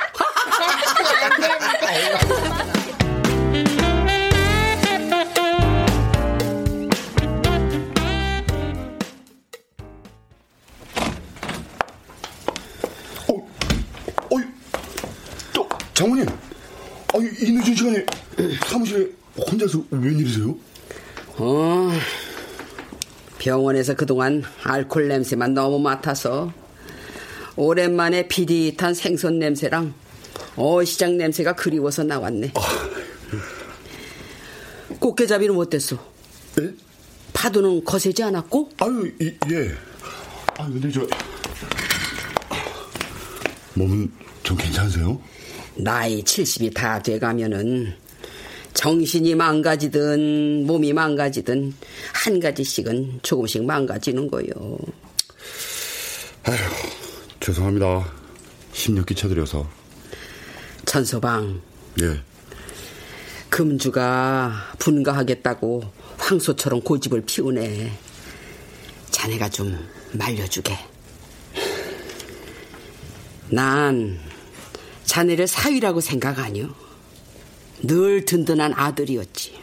장모님, 15.97 16.27
아니, 17.15 17.27
이 17.41 17.53
늦은 17.53 17.75
시간에 17.75 18.05
사무실에 18.67 19.09
혼자서 19.35 19.83
웬일이세요? 19.91 20.55
어, 21.39 21.91
병원에서 23.39 23.95
그동안 23.95 24.45
알코올 24.63 25.09
냄새만 25.09 25.55
너무 25.55 25.79
맡아서 25.79 26.53
오랜만에 27.57 28.29
비릿한 28.29 28.95
생선 28.95 29.39
냄새랑 29.39 29.95
어시장 30.57 31.17
냄새가 31.17 31.55
그리워서 31.55 32.03
나왔네. 32.05 32.53
꽃게잡이는 35.01 35.57
어땠어? 35.57 35.97
예? 36.61 36.73
파도는 37.33 37.85
거세지 37.85 38.23
않았고? 38.23 38.71
아유, 38.79 39.13
이, 39.21 39.33
예. 39.51 39.75
아, 40.59 40.67
근데 40.67 40.91
저 40.91 41.07
몸은 43.75 44.11
좀 44.43 44.57
괜찮으세요? 44.57 45.21
나이 45.77 46.23
70이 46.23 46.73
다 46.75 47.03
돼가면은 47.03 47.95
정신이 48.73 49.35
망가지든 49.35 50.67
몸이 50.67 50.93
망가지든 50.93 51.75
한 52.13 52.41
가지씩은 52.41 53.21
조금씩 53.23 53.65
망가지는 53.65 54.31
거요. 54.31 54.47
아휴, 56.45 56.57
죄송합니다. 57.47 58.13
심력 58.73 59.07
끼쳐드려서. 59.07 59.71
천소방. 60.85 61.63
예. 62.03 62.21
금주가 63.49 64.75
분가하겠다고 64.81 65.93
황소처럼 66.19 66.81
고집을 66.81 67.23
피우네. 67.25 67.97
자네가 69.13 69.49
좀 69.51 69.79
말려주게. 70.15 70.77
난 73.51 74.19
자네를 75.05 75.47
사위라고 75.47 76.01
생각 76.01 76.41
아니오. 76.41 76.69
늘 77.85 78.25
든든한 78.25 78.73
아들이었지. 78.75 79.57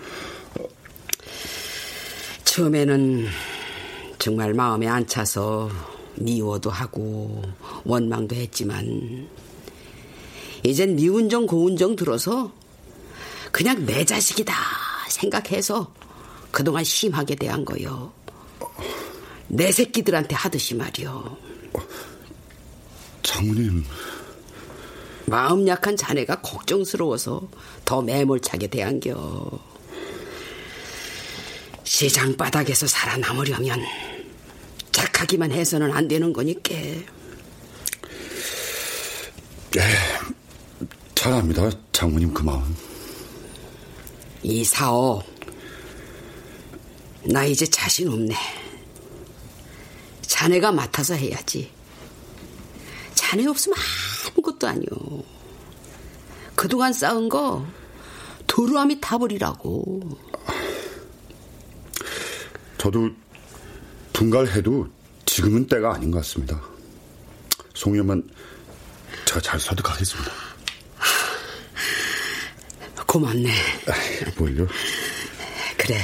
처음에는 2.45 3.27
정말 4.19 4.53
마음에 4.53 4.87
안 4.87 5.05
차서 5.05 5.92
미워도 6.15 6.69
하고 6.69 7.41
원망도 7.85 8.35
했지만 8.35 9.27
이젠 10.63 10.95
미운 10.95 11.29
정 11.29 11.45
고운 11.45 11.77
정 11.77 11.95
들어서 11.95 12.53
그냥 13.51 13.85
내 13.85 14.05
자식이다 14.05 14.53
생각해서 15.09 15.93
그동안 16.51 16.83
심하게 16.83 17.35
대한 17.35 17.65
거요. 17.65 18.11
내 19.47 19.71
새끼들한테 19.71 20.35
하듯이 20.35 20.75
말이요. 20.75 21.37
장모님. 23.23 23.83
마음 25.25 25.67
약한 25.67 25.95
자네가 25.95 26.41
걱정스러워서 26.41 27.47
더 27.85 28.01
매몰차게 28.01 28.67
대한겨. 28.67 29.59
시장 31.83 32.35
바닥에서 32.35 32.87
살아남으려면 32.87 33.79
착하기만 34.93 35.51
해서는 35.51 35.91
안 35.91 36.07
되는 36.07 36.31
거니까. 36.31 36.73
예, 39.75 39.81
잘 41.13 41.33
압니다, 41.33 41.69
장모님 41.91 42.33
그 42.33 42.43
마음. 42.43 42.75
이 44.43 44.63
사업, 44.63 45.25
나 47.25 47.43
이제 47.43 47.65
자신 47.65 48.07
없네. 48.07 48.35
자네가 50.21 50.71
맡아서 50.71 51.15
해야지. 51.15 51.71
자네 53.13 53.45
없으면 53.47 53.77
아무것도 54.27 54.67
아니오. 54.67 55.23
그동안 56.55 56.93
쌓은 56.93 57.29
거 57.29 57.65
도루함이 58.47 58.99
타버리라고. 59.01 60.01
저도 62.77 63.11
분갈해도 64.23 64.87
지금은 65.25 65.67
때가 65.67 65.95
아닌 65.95 66.09
것 66.09 66.19
같습니다. 66.19 66.61
송이만 67.73 68.23
제가 69.25 69.41
잘 69.41 69.59
설득하겠습니다. 69.59 70.31
고맙네. 73.05 73.49
뭘요? 74.37 74.65
그래. 75.77 75.97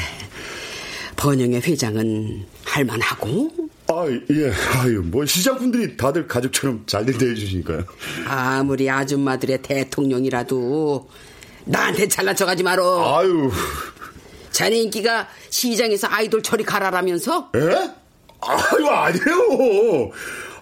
번영의 1.16 1.62
회장은 1.62 2.46
할만하고? 2.66 3.52
아, 3.88 4.06
예. 4.32 4.52
아유, 4.78 5.02
뭐, 5.04 5.26
시장분들이 5.26 5.96
다들 5.96 6.28
가족처럼 6.28 6.84
잘들 6.86 7.18
대해주시니까요. 7.18 7.86
아무리 8.28 8.90
아줌마들의 8.90 9.62
대통령이라도 9.62 11.10
나한테 11.66 12.08
잘난 12.08 12.36
척 12.36 12.48
하지 12.50 12.64
마라. 12.64 12.84
아유. 13.18 13.52
자네 14.52 14.78
인기가 14.82 15.28
시장에서 15.50 16.08
아이돌 16.10 16.44
처리 16.44 16.64
가라라면서? 16.64 17.52
예? 17.56 17.99
아유, 18.42 18.88
아니에요. 18.88 20.12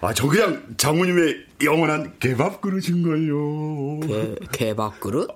아, 0.00 0.12
저 0.14 0.26
그냥 0.28 0.62
장모님의 0.76 1.46
영원한 1.62 2.14
개밥 2.18 2.60
그릇인 2.60 3.02
걸요. 3.02 4.00
개, 4.06 4.34
개밥 4.66 5.00
그릇? 5.00 5.28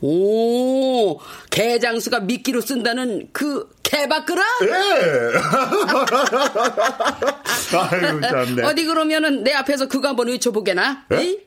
오, 0.00 1.18
개장수가 1.50 2.20
미끼로 2.20 2.60
쓴다는 2.60 3.28
그 3.32 3.68
개밥 3.82 4.26
그릇? 4.26 4.42
예. 4.62 4.68
아유, 7.76 8.20
참네. 8.20 8.62
어디 8.64 8.84
그러면은 8.84 9.42
내 9.42 9.52
앞에서 9.54 9.88
그거 9.88 10.08
한번 10.08 10.28
외쳐보게나? 10.28 11.06
예? 11.12 11.38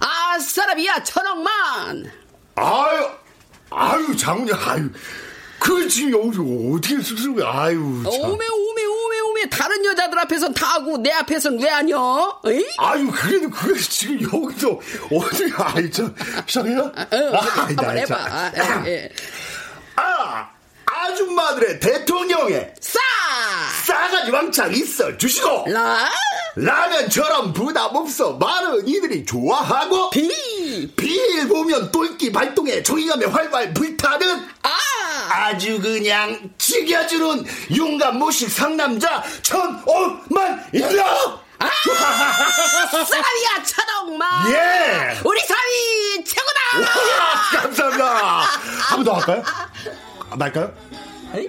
아, 0.00 0.38
사람이야, 0.38 1.04
천억만! 1.04 2.10
아유, 2.56 3.08
아유, 3.70 4.16
장모님, 4.16 4.52
아유. 4.54 4.90
그 5.60 5.86
지금 5.86 6.12
여기서 6.26 6.42
어떻게 6.74 7.00
쑥스러워, 7.00 7.48
아유. 7.48 8.02
참. 8.02 8.12
오메, 8.20 8.46
오메, 8.48 8.84
오메, 8.84 9.20
오메. 9.42 9.48
다른 9.50 9.84
여자들 9.84 10.18
앞에선 10.20 10.54
다 10.54 10.74
하고 10.74 10.98
내 10.98 11.10
앞에선 11.12 11.58
왜 11.60 11.68
아니여? 11.70 12.40
에이? 12.46 12.66
아유, 12.78 13.10
그래도 13.10 13.50
그게 13.50 13.80
지금 13.80 14.22
여기서 14.22 14.80
어떻게, 15.12 15.52
아이, 15.56 15.90
저, 15.90 16.10
시작해요? 16.46 16.80
어, 16.80 16.92
아이, 16.96 17.48
한번 17.48 17.86
나 17.86 17.90
해봐. 17.92 18.52
참. 18.52 18.82
아, 18.82 18.86
예. 18.86 19.10
아, 19.96 20.48
아줌마들의 20.86 21.80
대통령에 21.80 22.72
싸! 22.80 22.98
싸가지 23.86 24.30
왕창 24.30 24.72
있어 24.72 25.16
주시고 25.16 25.64
라? 25.68 26.08
라면처럼 26.54 27.52
부담 27.52 27.96
없어 27.96 28.34
많은 28.34 28.86
이들이 28.86 29.24
좋아하고 29.24 30.10
비! 30.10 30.92
비일 30.96 31.48
보면 31.48 31.90
똘끼 31.90 32.30
발동에 32.30 32.82
종이감에 32.82 33.26
활발 33.26 33.72
불타는 33.74 34.28
아! 34.62 34.70
아주 35.32 35.80
그냥 35.80 36.50
죽여주는 36.58 37.44
용감 37.76 38.18
모식 38.18 38.50
상남자 38.50 39.22
일러 40.72 41.02
아! 41.58 41.68
사위야, 42.90 43.62
천억만! 43.64 44.28
예! 44.52 45.16
우리 45.24 45.40
사위 45.40 46.24
최고다! 46.24 47.60
감사합니다 47.60 48.40
한 48.80 48.96
번 48.96 49.04
더 49.04 49.12
할까요? 49.14 49.42
아, 50.30 50.36
말까요? 50.36 50.74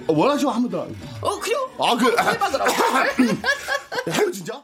어, 0.06 0.12
원하시면 0.14 0.54
한 0.54 0.62
번 0.62 0.70
더. 0.70 1.26
어, 1.28 1.38
그래요? 1.40 1.70
아, 1.80 1.96
그, 1.96 2.10
해봐, 2.16 2.48
그럼. 2.50 2.68
해요, 4.08 4.30
진짜? 4.32 4.62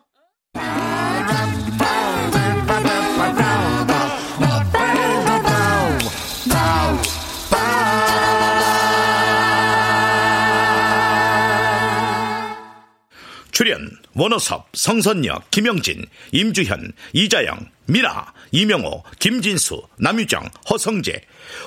출연 13.60 13.90
원호섭, 14.14 14.70
성선녀, 14.72 15.38
김영진, 15.50 16.06
임주현, 16.32 16.92
이자영, 17.12 17.68
미나, 17.88 18.32
이명호, 18.52 19.04
김진수, 19.18 19.82
남유정, 19.98 20.48
허성재, 20.70 21.20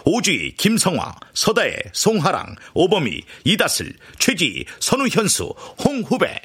오주희, 0.03 0.55
김성화, 0.55 1.13
서다혜, 1.35 1.75
송하랑, 1.93 2.55
오범희, 2.73 3.21
이다슬, 3.43 3.93
최지, 4.17 4.65
선우현수, 4.79 5.53
홍후백 5.85 6.41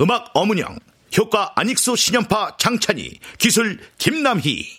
음악 0.00 0.30
어문영 0.32 0.78
효과 1.18 1.52
안익수 1.56 1.96
신연파 1.96 2.56
장찬희 2.58 3.18
기술 3.36 3.80
김남희 3.98 4.78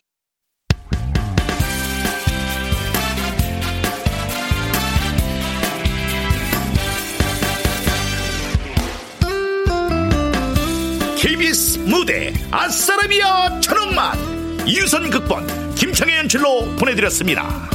KBS 11.21 11.77
무대 11.85 12.33
아싸라비아 12.49 13.59
천억만 13.59 14.17
이유선 14.67 15.11
극본 15.11 15.75
김창의 15.75 16.17
연출로 16.17 16.75
보내드렸습니다. 16.79 17.69